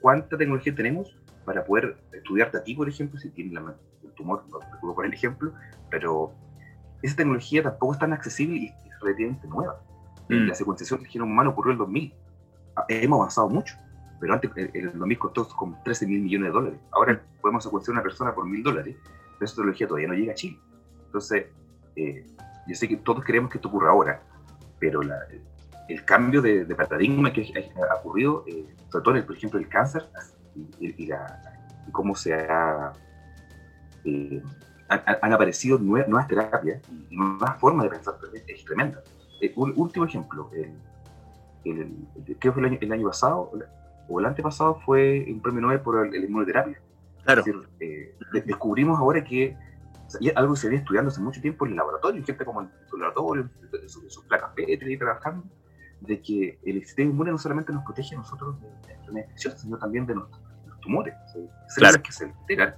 ¿Cuánta 0.00 0.36
tecnología 0.36 0.74
tenemos? 0.74 1.16
Para 1.44 1.64
poder 1.64 1.96
estudiarte 2.12 2.58
a 2.58 2.64
ti, 2.64 2.74
por 2.74 2.88
ejemplo, 2.88 3.18
si 3.18 3.30
tienes 3.30 3.54
la, 3.54 3.74
el 4.02 4.12
tumor, 4.12 4.44
no 4.50 4.58
te 4.58 4.76
puedo 4.80 4.94
poner 4.94 5.10
el 5.10 5.16
ejemplo, 5.16 5.52
pero 5.90 6.32
esa 7.02 7.16
tecnología 7.16 7.62
tampoco 7.62 7.94
es 7.94 7.98
tan 7.98 8.12
accesible 8.12 8.56
y 8.56 8.66
es 8.66 9.00
relativamente 9.00 9.46
nueva. 9.48 9.80
Mm. 10.28 10.48
La 10.48 10.54
secuenciación 10.54 11.00
del 11.00 11.08
genoma 11.08 11.32
humano 11.32 11.50
ocurrió 11.50 11.72
en 11.72 11.74
el 11.74 11.78
2000. 11.78 12.14
Ah, 12.76 12.84
hemos 12.88 13.18
avanzado 13.18 13.48
mucho, 13.48 13.76
pero 14.20 14.34
antes 14.34 14.50
en 14.56 14.70
el 14.88 14.98
2000 14.98 15.18
costó 15.18 15.48
como 15.48 15.80
13 15.84 16.06
mil 16.06 16.22
millones 16.22 16.48
de 16.48 16.52
dólares. 16.52 16.80
Ahora 16.92 17.20
podemos 17.40 17.64
secuenciar 17.64 17.92
a 17.92 18.00
una 18.00 18.02
persona 18.02 18.34
por 18.34 18.46
mil 18.46 18.62
dólares, 18.62 18.96
pero 19.04 19.44
esa 19.44 19.56
tecnología 19.56 19.86
todavía 19.88 20.08
no 20.08 20.14
llega 20.14 20.32
a 20.32 20.36
Chile. 20.36 20.58
Entonces, 21.06 21.46
eh, 21.96 22.26
yo 22.66 22.74
sé 22.74 22.88
que 22.88 22.96
todos 22.96 23.24
queremos 23.24 23.50
que 23.50 23.58
esto 23.58 23.68
ocurra 23.68 23.90
ahora, 23.90 24.22
pero 24.78 25.02
la, 25.02 25.18
el 25.88 26.04
cambio 26.04 26.40
de, 26.40 26.64
paradigma 26.74 27.32
que 27.32 27.52
ha, 27.90 27.94
ocurrido, 27.96 28.44
eh, 28.46 28.66
sobre 28.90 29.04
todo, 29.04 29.26
por 29.26 29.36
ejemplo, 29.36 29.58
el 29.58 29.68
cáncer, 29.68 30.08
y, 30.54 31.10
cómo 31.90 32.14
se 32.14 32.34
ha, 32.34 32.92
eh, 34.04 34.42
han, 34.88 35.32
aparecido 35.32 35.78
nuevas, 35.78 36.28
terapias 36.28 36.80
y 36.90 37.16
nuevas 37.16 37.58
formas 37.58 37.84
de 37.84 37.90
pensar 37.90 38.14
es 38.46 38.64
tremenda. 38.64 39.02
Eh, 39.40 39.52
un 39.56 39.72
último 39.76 40.04
ejemplo, 40.04 40.50
el, 40.52 40.76
¿qué 42.38 42.52
fue 42.52 42.78
el 42.80 42.92
año, 42.92 43.08
pasado? 43.08 43.50
O 44.08 44.20
el 44.20 44.26
antepasado 44.26 44.80
fue 44.84 45.24
un 45.28 45.40
premio 45.40 45.60
Nobel 45.62 45.80
por 45.80 46.06
el, 46.06 46.24
inmunoterapia. 46.24 46.80
Claro. 47.24 47.44
Eh, 47.80 48.16
descubrimos 48.44 48.98
ahora 48.98 49.22
que 49.22 49.56
algo 50.34 50.54
que 50.54 50.60
se 50.60 50.66
había 50.66 50.80
estudiando 50.80 51.10
hace 51.10 51.20
mucho 51.20 51.40
tiempo 51.40 51.64
en 51.64 51.72
el 51.72 51.76
laboratorio, 51.78 52.24
gente 52.24 52.44
como 52.44 52.62
en 52.62 52.66
el 52.66 53.00
laboratorio, 53.00 53.48
sus 53.86 54.24
placas 54.26 54.50
Petri 54.54 54.98
trabajando, 54.98 55.44
de 56.06 56.20
que 56.20 56.58
el 56.64 56.84
sistema 56.84 57.10
inmune 57.10 57.30
no 57.30 57.38
solamente 57.38 57.72
nos 57.72 57.84
protege 57.84 58.14
a 58.14 58.18
nosotros 58.18 58.60
de 58.60 58.68
enfermedades 58.68 59.30
infecciosas, 59.30 59.60
sino 59.60 59.78
también 59.78 60.06
de 60.06 60.14
nuestros, 60.14 60.40
tumores, 60.80 61.14
células 61.68 61.98
que 61.98 62.10
se 62.10 62.24
alteran, 62.24 62.74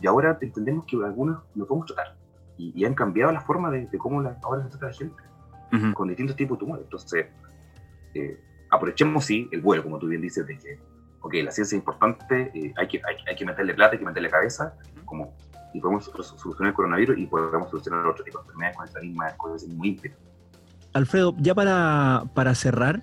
y 0.00 0.06
ahora 0.06 0.38
entendemos 0.40 0.86
que 0.86 0.96
algunos 0.96 1.42
lo 1.54 1.66
podemos 1.66 1.86
tratar, 1.86 2.16
y, 2.56 2.84
han 2.84 2.94
cambiado 2.94 3.30
la 3.32 3.40
forma 3.40 3.70
de, 3.70 3.88
cómo 3.98 4.22
la, 4.22 4.38
ahora 4.42 4.62
se 4.62 4.70
trata 4.70 4.86
la 4.86 4.92
gente, 4.92 5.22
con 5.94 6.08
distintos 6.08 6.36
tipos 6.36 6.58
de 6.58 6.60
tumores. 6.60 6.84
Entonces, 6.84 7.26
eh, 8.14 8.38
aprovechemos, 8.70 9.24
sí, 9.24 9.48
el 9.52 9.60
vuelo, 9.60 9.82
como 9.82 9.98
tú 9.98 10.06
bien 10.06 10.22
dices, 10.22 10.46
de 10.46 10.58
que, 10.58 10.78
ok, 11.20 11.34
la 11.44 11.50
ciencia 11.50 11.64
es 11.64 11.72
importante, 11.72 12.50
eh, 12.54 12.72
hay, 12.76 12.88
que, 12.88 12.98
hay, 12.98 13.16
hay, 13.26 13.36
que 13.36 13.44
meterle 13.44 13.74
plata, 13.74 13.92
hay 13.92 13.98
que 13.98 14.04
meterle 14.04 14.30
cabeza, 14.30 14.74
como 15.04 15.34
y 15.74 15.80
podemos 15.80 16.04
solucionar 16.04 16.68
el 16.68 16.74
coronavirus 16.74 17.18
y 17.18 17.26
podemos 17.26 17.70
solucionar 17.70 18.06
otro 18.06 18.24
tipo 18.24 18.38
de 18.38 18.42
enfermedades 18.42 18.76
con 18.76 18.86
esta 18.86 19.00
misma 19.00 19.36
cosa 19.36 19.66
muy 19.68 19.98
Alfredo, 20.92 21.34
ya 21.38 21.54
para, 21.54 22.24
para 22.34 22.54
cerrar, 22.54 23.02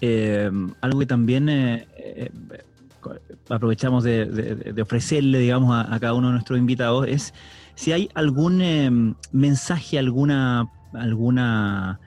eh, 0.00 0.50
algo 0.80 1.00
que 1.00 1.06
también 1.06 1.48
eh, 1.48 1.88
eh, 1.96 2.30
aprovechamos 3.48 4.04
de, 4.04 4.74
ofrecerle, 4.80 5.38
digamos, 5.38 5.74
a, 5.74 5.98
cada 5.98 6.14
uno 6.14 6.28
de 6.28 6.34
nuestros 6.34 6.58
invitados 6.58 7.06
es 7.08 7.34
si 7.74 7.92
hay 7.92 8.08
algún 8.14 9.16
mensaje, 9.32 9.98
alguna, 9.98 10.68
alguna, 10.92 12.00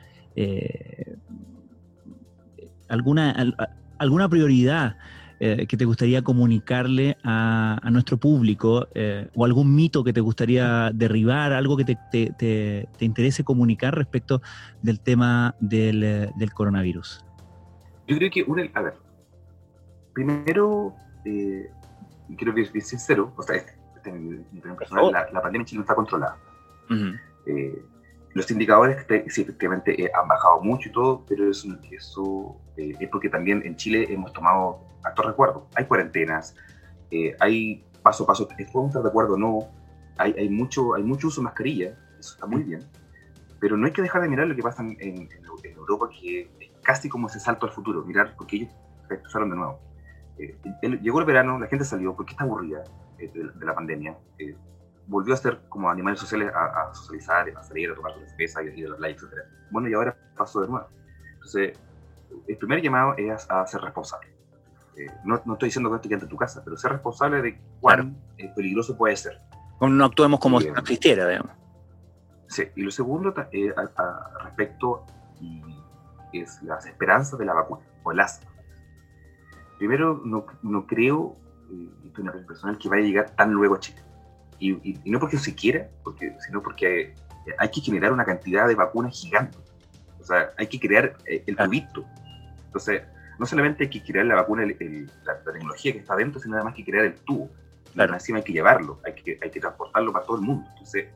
alguna, 2.90 3.54
alguna 3.98 4.30
prioridad 4.30 4.98
eh, 5.44 5.66
que 5.66 5.76
te 5.76 5.86
gustaría 5.86 6.22
comunicarle 6.22 7.18
a, 7.24 7.90
nuestro 7.92 8.18
público 8.18 8.88
eh, 8.94 9.28
o 9.34 9.44
algún 9.44 9.74
mito 9.74 10.04
que 10.04 10.14
te 10.14 10.22
gustaría 10.22 10.92
derribar, 10.94 11.52
algo 11.52 11.76
que 11.78 11.98
te, 12.12 12.88
interese 13.00 13.44
comunicar 13.44 13.96
respecto 13.96 14.44
del 14.84 15.00
tema 15.00 15.56
del, 15.60 16.04
eh, 16.04 16.32
coronavirus? 16.54 17.26
Yo 18.06 18.18
creo 18.18 18.30
que, 18.30 18.44
una, 18.44 18.70
a 18.72 18.82
ver, 18.84 18.94
primero, 20.14 20.94
quiero 21.24 22.54
que 22.54 22.66
ser 22.68 22.82
sincero, 22.84 23.34
o 23.36 23.42
sea, 23.42 23.56
este, 23.56 23.74
este 24.54 24.70
personal, 24.78 25.12
la, 25.12 25.42
pandemia 25.42 25.62
en 25.62 25.66
Chile 25.66 25.78
no 25.80 25.82
está 25.86 25.96
controlada. 25.96 26.38
Los 28.34 28.50
indicadores 28.50 29.06
sí, 29.28 29.42
efectivamente 29.42 30.10
han 30.14 30.28
bajado 30.28 30.62
mucho 30.62 30.90
y 30.90 30.92
todo, 30.92 31.26
pero 31.28 31.50
eso, 31.50 31.68
eso 31.92 32.56
es 32.78 33.10
porque 33.10 33.30
también 33.30 33.62
en 33.66 33.76
Chile 33.76 34.08
hemos 34.10 34.32
tomado 34.34 34.80
acto 35.04 35.24
recuerdo. 35.24 35.68
Hay 35.76 35.86
cuarentenas, 35.86 36.56
eh, 37.12 37.36
hay 37.40 37.84
paso 38.02 38.24
a 38.24 38.28
paso, 38.28 38.48
podemos 38.48 38.90
estar 38.90 39.04
de 39.04 39.10
acuerdo 39.10 39.34
o 39.34 39.38
no, 39.38 39.70
hay, 40.18 40.34
hay, 40.38 40.50
mucho, 40.50 40.96
hay 40.96 41.04
mucho 41.04 41.28
uso 41.28 41.42
de 41.42 41.46
mascarilla, 41.46 41.98
eso 42.20 42.34
está 42.34 42.46
muy 42.48 42.64
bien, 42.64 42.88
pero 43.60 43.78
no 43.78 43.86
hay 43.86 43.92
que 43.92 44.02
dejar 44.02 44.22
de 44.22 44.30
mirar 44.30 44.48
lo 44.48 44.56
que 44.56 44.64
pasa 44.64 44.82
en, 44.82 44.98
en, 45.00 45.30
Europa, 45.64 46.10
que 46.10 46.50
es 46.60 46.72
casi 46.84 47.10
como 47.10 47.28
ese 47.28 47.40
salto 47.40 47.66
al 47.66 47.72
futuro, 47.72 48.04
mirar, 48.04 48.36
porque 48.36 48.58
ellos 48.58 48.70
empezaron 49.10 49.50
de 49.50 49.56
nuevo. 49.56 49.80
Eh, 50.38 50.58
llegó 51.02 51.20
el 51.20 51.26
verano, 51.26 51.60
la 51.60 51.68
gente 51.68 51.86
salió 51.86 52.16
porque 52.16 52.32
está 52.32 52.44
aburrida 52.44 52.84
eh, 53.20 53.30
de, 53.34 53.66
la 53.66 53.76
pandemia, 53.76 54.18
volvió 55.08 55.34
a 55.34 55.38
ser 55.38 55.62
como 55.70 55.90
animales 55.90 56.20
sociales 56.20 56.52
a, 56.54 56.94
socializar, 56.94 57.50
a 57.50 57.64
salir, 57.64 57.92
a 57.92 57.96
tomar 57.96 58.14
cerveza 58.28 58.64
y, 58.64 58.68
y 58.68 58.82
de 58.82 58.90
los 58.90 59.00
likes, 59.00 59.26
etc. 59.26 59.46
Bueno, 59.70 59.90
y 59.90 59.94
ahora 59.94 60.16
pasó 60.38 60.62
de 60.62 60.68
nuevo. 60.68 60.88
Entonces, 61.34 61.78
el 62.48 62.58
primer 62.58 62.82
llamado 62.82 63.16
es 63.18 63.50
a 63.50 63.66
ser 63.68 63.82
responsable. 63.82 64.32
Eh, 64.98 65.08
no, 65.24 65.36
estoy 65.36 65.68
diciendo 65.68 66.00
que 66.00 66.10
quede 66.10 66.20
en 66.24 66.28
tu 66.28 66.38
casa, 66.38 66.62
pero 66.64 66.78
ser 66.78 66.92
responsable 66.92 67.42
de 67.42 67.60
cuán 67.80 68.18
eh, 68.38 68.52
peligroso 68.56 68.98
puede 68.98 69.16
ser. 69.16 69.40
No 69.80 70.06
actuemos 70.06 70.40
como 70.40 70.62
si 70.62 70.70
no 70.70 70.80
existiera, 70.80 71.28
digamos. 71.28 71.52
Sí, 72.48 72.64
y 72.76 72.84
lo 72.84 72.92
segundo 72.92 73.34
eh, 73.52 73.74
respecto 74.44 75.06
es 76.34 76.62
las 76.62 76.86
esperanzas 76.86 77.40
de 77.40 77.46
la 77.46 77.54
vacuna, 77.54 77.82
o 78.04 78.12
el 78.12 78.20
asma. 78.20 78.52
Primero, 79.80 80.22
no, 80.24 80.46
no 80.62 80.86
creo, 80.86 81.36
esto 82.06 82.14
es 82.14 82.20
una 82.20 82.32
personal, 82.46 82.78
que 82.78 82.90
vaya 82.90 83.04
a 83.04 83.06
llegar 83.06 83.30
tan 83.32 83.52
luego 83.52 83.76
a 83.76 83.80
Chile. 83.80 84.02
Y, 84.62 85.00
no 85.06 85.20
porque 85.20 85.38
se 85.38 85.56
quiera, 85.56 85.90
porque, 86.04 86.36
sino 86.46 86.62
porque 86.62 87.16
hay 87.58 87.70
que 87.70 87.82
generar 87.82 88.14
una 88.14 88.24
cantidad 88.24 88.68
de 88.68 88.76
vacunas 88.76 89.20
gigante. 89.20 89.58
O 90.20 90.24
sea, 90.24 90.52
hay 90.56 90.68
que 90.68 90.80
crear 90.80 91.16
el 91.26 91.56
tubito. 91.56 92.06
Entonces, 92.68 93.02
no 93.40 93.48
solamente 93.48 93.86
hay 93.86 93.90
que 93.90 94.04
crear 94.04 94.24
la 94.28 94.36
vacuna, 94.36 94.64
la, 94.64 95.44
tecnología 95.44 95.94
que 95.94 95.98
está 95.98 96.16
dentro, 96.16 96.40
sino 96.40 96.56
además 96.56 96.74
hay 96.76 96.84
que 96.84 96.92
crear 96.92 97.06
el 97.06 97.16
tubo. 97.16 97.50
Claro. 97.94 98.14
encima 98.14 98.38
hay 98.38 98.44
que 98.44 98.54
llevarlo, 98.54 99.02
hay 99.04 99.14
que, 99.14 99.40
hay 99.42 99.50
que 99.50 99.60
transportarlo 99.60 100.14
para 100.14 100.26
todo 100.26 100.38
el 100.38 100.44
mundo. 100.44 100.70
Entonces, 100.70 101.08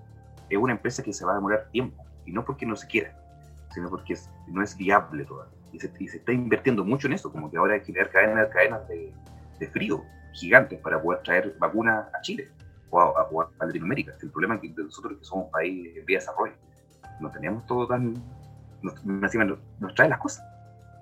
es 0.50 0.58
una 0.58 0.74
empresa 0.74 1.04
que 1.04 1.14
se 1.14 1.24
va 1.24 1.34
a 1.34 1.36
demorar 1.36 1.70
tiempo, 1.72 2.04
y 2.26 2.32
no 2.32 2.44
porque 2.44 2.66
no 2.66 2.76
se 2.76 2.88
quiera, 2.88 3.16
sino 3.74 3.90
porque 3.90 4.18
no 4.48 4.64
es 4.64 4.76
viable 4.76 5.24
todavía. 5.24 5.54
Y 5.72 5.80
se, 5.80 6.18
está 6.18 6.32
invirtiendo 6.32 6.84
mucho 6.84 7.06
en 7.08 7.14
eso, 7.14 7.32
como 7.32 7.52
que 7.52 7.58
ahora 7.58 7.76
hay 7.76 7.82
que 7.82 7.94
crear 7.94 8.10
cadenas, 8.10 8.50
cadenas 8.50 8.88
de, 8.88 9.14
frío 9.72 10.04
gigantes 10.34 10.80
para 10.80 11.02
poder 11.02 11.22
traer 11.24 11.56
vacunas 11.60 12.08
a 12.14 12.22
Chile 12.22 12.50
o 12.90 13.42
a, 13.42 13.66
Latinoamérica. 13.66 14.14
El 14.22 14.32
problema 14.32 14.56
es 14.56 14.62
que 14.62 14.70
nosotros 14.70 15.18
que 15.18 15.26
somos 15.26 15.46
un 15.46 15.52
país 15.52 15.88
en 15.96 16.06
vía 16.06 16.20
de 16.20 16.26
desarrollo, 16.26 16.54
no 17.20 17.32
teníamos 17.32 17.66
todo 17.66 17.88
tan... 17.88 18.14
encima 19.24 19.46
nos, 19.46 19.96
trae 19.96 20.10
las 20.10 20.20
cosas. 20.20 20.46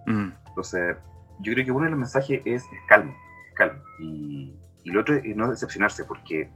Mm. 0.06 0.30
Entonces, 0.48 0.98
yo 1.40 1.54
creo 1.54 1.66
que 1.66 1.72
uno 1.72 1.86
de 1.86 1.92
los 1.92 2.00
mensajes 2.00 2.42
es, 2.46 2.64
calma, 2.88 3.14
calma. 3.56 3.82
Y, 4.00 4.56
y, 4.84 4.92
lo 4.92 5.02
otro 5.02 5.16
es 5.16 5.36
no 5.36 5.50
decepcionarse, 5.50 6.06
porque, 6.06 6.52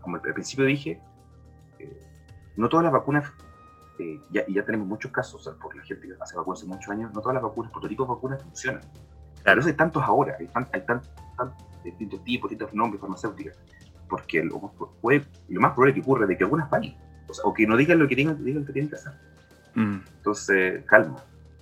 como 0.00 0.16
al 0.16 0.34
principio 0.34 0.64
dije, 0.64 1.00
eh, 1.78 2.00
no 2.56 2.68
todas 2.68 2.84
las 2.84 2.92
vacunas, 2.92 3.32
eh, 3.98 4.20
ya, 4.30 4.42
y 4.46 4.54
ya 4.54 4.64
tenemos 4.64 4.86
muchos 4.86 5.10
casos, 5.10 5.48
por 5.60 5.74
la 5.74 5.82
gente 5.82 6.06
que 6.06 6.14
hace 6.20 6.36
vacunas 6.36 6.60
hace 6.60 6.68
muchos 6.68 6.90
años, 6.90 7.12
no 7.14 7.20
todas 7.20 7.34
las 7.34 7.42
vacunas, 7.42 7.72
prototipos 7.72 8.06
de 8.06 8.14
vacunas 8.14 8.42
funcionan. 8.42 8.82
Claro. 9.42 9.62
hay 9.64 9.72
tantos 9.74 10.02
ahora, 10.02 10.36
hay, 10.38 10.48
tan, 10.48 10.68
hay 10.72 10.80
tan, 10.82 11.00
distintos 11.84 12.22
tipos, 12.24 12.50
distintos 12.50 12.74
nombres 12.74 13.00
farmacéuticos, 13.00 13.56
porque 14.08 14.44
lo, 14.44 14.72
lo 15.48 15.60
más 15.60 15.72
probable 15.72 15.94
que 15.94 16.00
ocurre 16.00 16.32
es 16.32 16.38
que 16.38 16.44
algunas 16.44 16.68
fallen, 16.70 16.94
o, 17.44 17.52
que 17.52 17.66
no 17.66 17.76
digan 17.76 17.98
lo 17.98 18.08
que 18.08 18.16
digan, 18.16 18.44
digan 18.44 18.64
que 18.64 18.72
tienen 18.72 18.88
que 18.88 18.96
hacer. 18.96 19.12
Mm. 19.74 19.98
Entonces, 20.16 20.84
calma, 20.86 21.16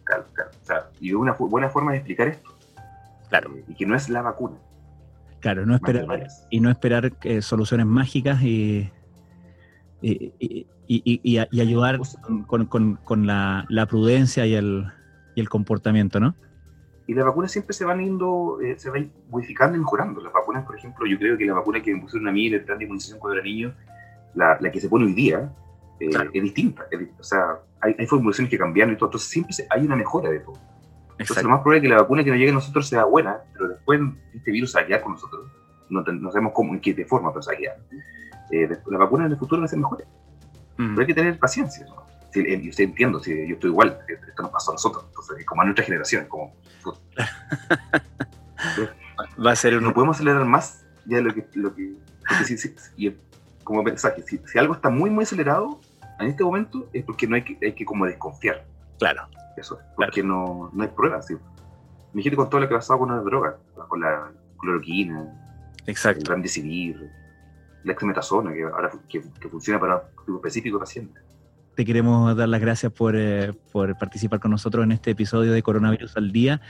calma, 0.04 0.26
calma. 0.32 0.52
O 0.62 0.64
sea, 0.64 0.90
y 1.00 1.12
una 1.12 1.32
buena 1.32 1.68
forma 1.68 1.92
de 1.92 1.98
explicar 1.98 2.28
esto 2.28 2.54
Claro. 3.28 3.50
Y 3.66 3.74
que 3.74 3.86
no 3.86 3.96
es 3.96 4.08
la 4.08 4.22
vacuna. 4.22 4.56
Claro, 5.40 5.66
no 5.66 5.74
esperar, 5.74 6.06
y 6.50 6.60
no 6.60 6.70
esperar 6.70 7.12
eh, 7.22 7.42
soluciones 7.42 7.84
mágicas 7.84 8.40
y, 8.42 8.90
y, 10.00 10.34
y, 10.86 11.38
ayudar 11.38 11.98
con, 12.46 13.26
la, 13.26 13.86
prudencia 13.88 14.46
y 14.46 14.54
el, 14.54 14.86
el, 15.36 15.48
comportamiento, 15.50 16.18
¿no? 16.18 16.34
Y 17.06 17.14
las 17.14 17.24
vacunas 17.24 17.52
siempre 17.52 17.74
se 17.74 17.84
van 17.84 18.00
yendo, 18.00 18.58
eh, 18.62 18.78
se 18.78 18.90
van 18.90 19.12
modificando 19.28 19.76
y 19.76 19.80
mejorando. 19.80 20.20
Las 20.22 20.32
vacunas, 20.32 20.64
por 20.64 20.76
ejemplo, 20.76 21.06
yo 21.06 21.18
creo 21.18 21.36
que 21.36 21.44
la 21.44 21.54
vacuna 21.54 21.82
que 21.82 21.94
me 21.94 22.00
pusieron 22.00 22.28
a 22.28 22.32
mí, 22.32 22.46
el 22.46 22.64
plan 22.64 22.78
de 22.78 22.84
inmunización 22.84 23.18
cuando 23.18 23.38
era 23.38 23.44
niño, 23.44 23.74
la, 24.34 24.56
la 24.60 24.70
que 24.70 24.80
se 24.80 24.88
pone 24.88 25.04
hoy 25.04 25.12
día, 25.12 25.52
eh, 26.00 26.10
es 26.32 26.42
distinta. 26.42 26.86
o 27.18 27.22
sea, 27.22 27.58
hay, 27.80 27.94
hay, 27.98 28.06
formulaciones 28.06 28.50
que 28.50 28.58
cambiaron 28.58 28.94
y 28.94 28.96
todo. 28.96 29.08
Entonces 29.08 29.28
siempre 29.28 29.54
hay 29.70 29.84
una 29.84 29.96
mejora 29.96 30.30
de 30.30 30.40
todo. 30.40 30.58
Entonces, 31.18 31.44
lo 31.44 31.50
más 31.50 31.60
probable 31.60 31.78
es 31.78 31.82
que 31.82 31.88
la 31.88 32.02
vacuna 32.02 32.24
que 32.24 32.30
nos 32.30 32.38
llegue 32.38 32.50
a 32.50 32.54
nosotros 32.54 32.88
sea 32.88 33.04
buena, 33.04 33.38
pero 33.52 33.68
después 33.68 34.00
este 34.34 34.50
virus 34.50 34.72
se 34.72 34.78
va 34.78 34.84
a 34.84 34.86
quedar 34.86 35.02
con 35.02 35.12
nosotros. 35.12 35.48
No, 35.90 36.02
no 36.02 36.30
sabemos 36.30 36.52
cómo, 36.54 36.74
en 36.74 36.80
qué 36.80 37.04
forma, 37.04 37.30
pero 37.32 37.42
se 37.42 37.52
va 37.52 37.56
a 37.56 37.60
quedar. 37.60 37.76
Eh, 38.50 38.68
la 38.86 38.98
vacuna 38.98 39.26
en 39.26 39.32
el 39.32 39.38
futuro 39.38 39.60
va 39.60 39.66
a 39.66 39.68
ser 39.68 39.78
mejor. 39.78 40.04
Pero 40.76 41.00
hay 41.00 41.06
que 41.06 41.14
tener 41.14 41.38
paciencia. 41.38 41.86
¿no? 41.86 42.03
Si, 42.34 42.40
eh, 42.40 42.60
yo 42.60 42.72
entiendo, 42.82 43.20
si 43.20 43.46
yo 43.46 43.54
estoy 43.54 43.70
igual, 43.70 44.00
eh, 44.08 44.18
esto 44.26 44.42
nos 44.42 44.50
pasó 44.50 44.72
a 44.72 44.74
nosotros, 44.74 45.04
entonces, 45.06 45.46
como 45.46 45.62
a 45.62 45.66
nuestra 45.66 45.84
generación. 45.84 46.26
Como, 46.26 46.52
va 49.46 49.52
a 49.52 49.56
ser 49.56 49.80
No 49.80 49.94
podemos 49.94 50.16
acelerar 50.16 50.44
más 50.44 50.84
ya 51.06 51.20
lo 51.20 51.32
que. 51.32 51.46
Lo 51.54 51.72
que 51.72 51.94
si, 52.44 52.58
si, 52.58 52.74
y 52.96 53.16
como 53.62 53.84
mensaje, 53.84 54.22
si, 54.22 54.38
si 54.38 54.58
algo 54.58 54.74
está 54.74 54.90
muy, 54.90 55.10
muy 55.10 55.22
acelerado 55.22 55.80
en 56.18 56.26
este 56.26 56.42
momento, 56.42 56.88
es 56.92 57.04
porque 57.04 57.28
no 57.28 57.36
hay 57.36 57.44
que, 57.44 57.56
hay 57.62 57.72
que 57.72 57.84
como 57.84 58.04
desconfiar. 58.04 58.64
Claro. 58.98 59.28
Eso, 59.56 59.78
porque 59.94 60.24
no, 60.24 60.70
no 60.72 60.82
hay 60.82 60.88
pruebas. 60.88 61.28
¿sí? 61.28 61.36
Imagínate 62.12 62.36
con 62.36 62.50
todo 62.50 62.62
lo 62.62 62.68
que 62.68 62.74
ha 62.74 62.78
pasado 62.78 62.98
con 62.98 63.14
las 63.14 63.24
drogas, 63.24 63.54
con 63.88 64.00
la 64.00 64.32
cloroquina, 64.58 65.32
Exacto. 65.86 66.20
el 66.20 66.26
remdesivir, 66.26 67.12
la 67.84 67.92
exmetasona, 67.92 68.52
que 68.52 68.64
ahora 68.64 68.90
que, 69.08 69.20
funciona 69.48 69.78
para 69.78 69.96
un 69.96 70.24
tipo 70.24 70.36
específico 70.38 70.78
de 70.78 70.80
paciente. 70.80 71.20
Te 71.74 71.84
queremos 71.84 72.36
dar 72.36 72.48
las 72.48 72.60
gracias 72.60 72.92
por, 72.92 73.16
eh, 73.16 73.52
por, 73.72 73.98
participar 73.98 74.38
con 74.38 74.52
nosotros 74.52 74.84
en 74.84 74.92
este 74.92 75.10
episodio 75.10 75.50
de 75.50 75.60
Coronavirus 75.60 76.16
al 76.16 76.30
Día. 76.30 76.60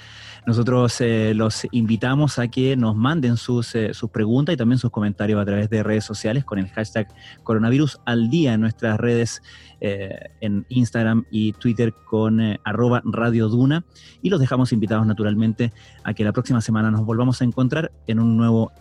Nosotros 0.46 0.98
eh, 1.02 1.34
los 1.34 1.66
invitamos 1.72 2.38
a 2.38 2.48
que 2.48 2.74
nos 2.74 2.96
manden 2.96 3.36
sus, 3.36 3.74
eh, 3.74 3.92
sus 3.92 4.08
preguntas 4.08 4.54
y 4.54 4.56
también 4.56 4.78
sus 4.78 4.90
comentarios 4.90 5.42
a 5.42 5.44
través 5.44 5.68
de 5.68 5.82
redes 5.82 6.04
sociales 6.04 6.44
con 6.44 6.58
el 6.58 6.68
hashtag 6.68 7.08
Coronavirus 7.42 8.00
al 8.06 8.30
Día 8.30 8.54
en 8.54 8.62
nuestras 8.62 8.98
redes 8.98 9.42
en 9.80 10.64
Instagram 10.70 11.26
y 11.30 11.52
Twitter 11.52 11.92
con 12.06 12.40
arroba 12.64 13.02
Radio 13.04 13.50
Duna. 13.50 13.84
Y 14.22 14.30
los 14.30 14.40
dejamos 14.40 14.72
invitados 14.72 15.06
naturalmente 15.06 15.74
a 16.04 16.14
que 16.14 16.24
la 16.24 16.32
próxima 16.32 16.62
semana 16.62 16.90
nos 16.90 17.04
volvamos 17.04 17.42
a 17.42 17.44
encontrar 17.44 17.92
en 18.06 18.18
un 18.18 18.38
nuevo 18.38 18.72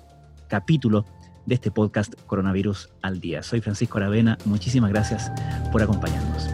capítulo 0.48 1.06
de 1.46 1.56
este 1.56 1.72
podcast 1.72 2.14
Coronavirus 2.26 2.90
al 3.02 3.20
Día. 3.20 3.44
Soy 3.44 3.62
Francisco 3.62 3.98
Aravena, 3.98 4.38
muchísimas 4.46 4.92
gracias 4.92 5.32
por 5.72 5.82
acompañarnos. 5.82 6.50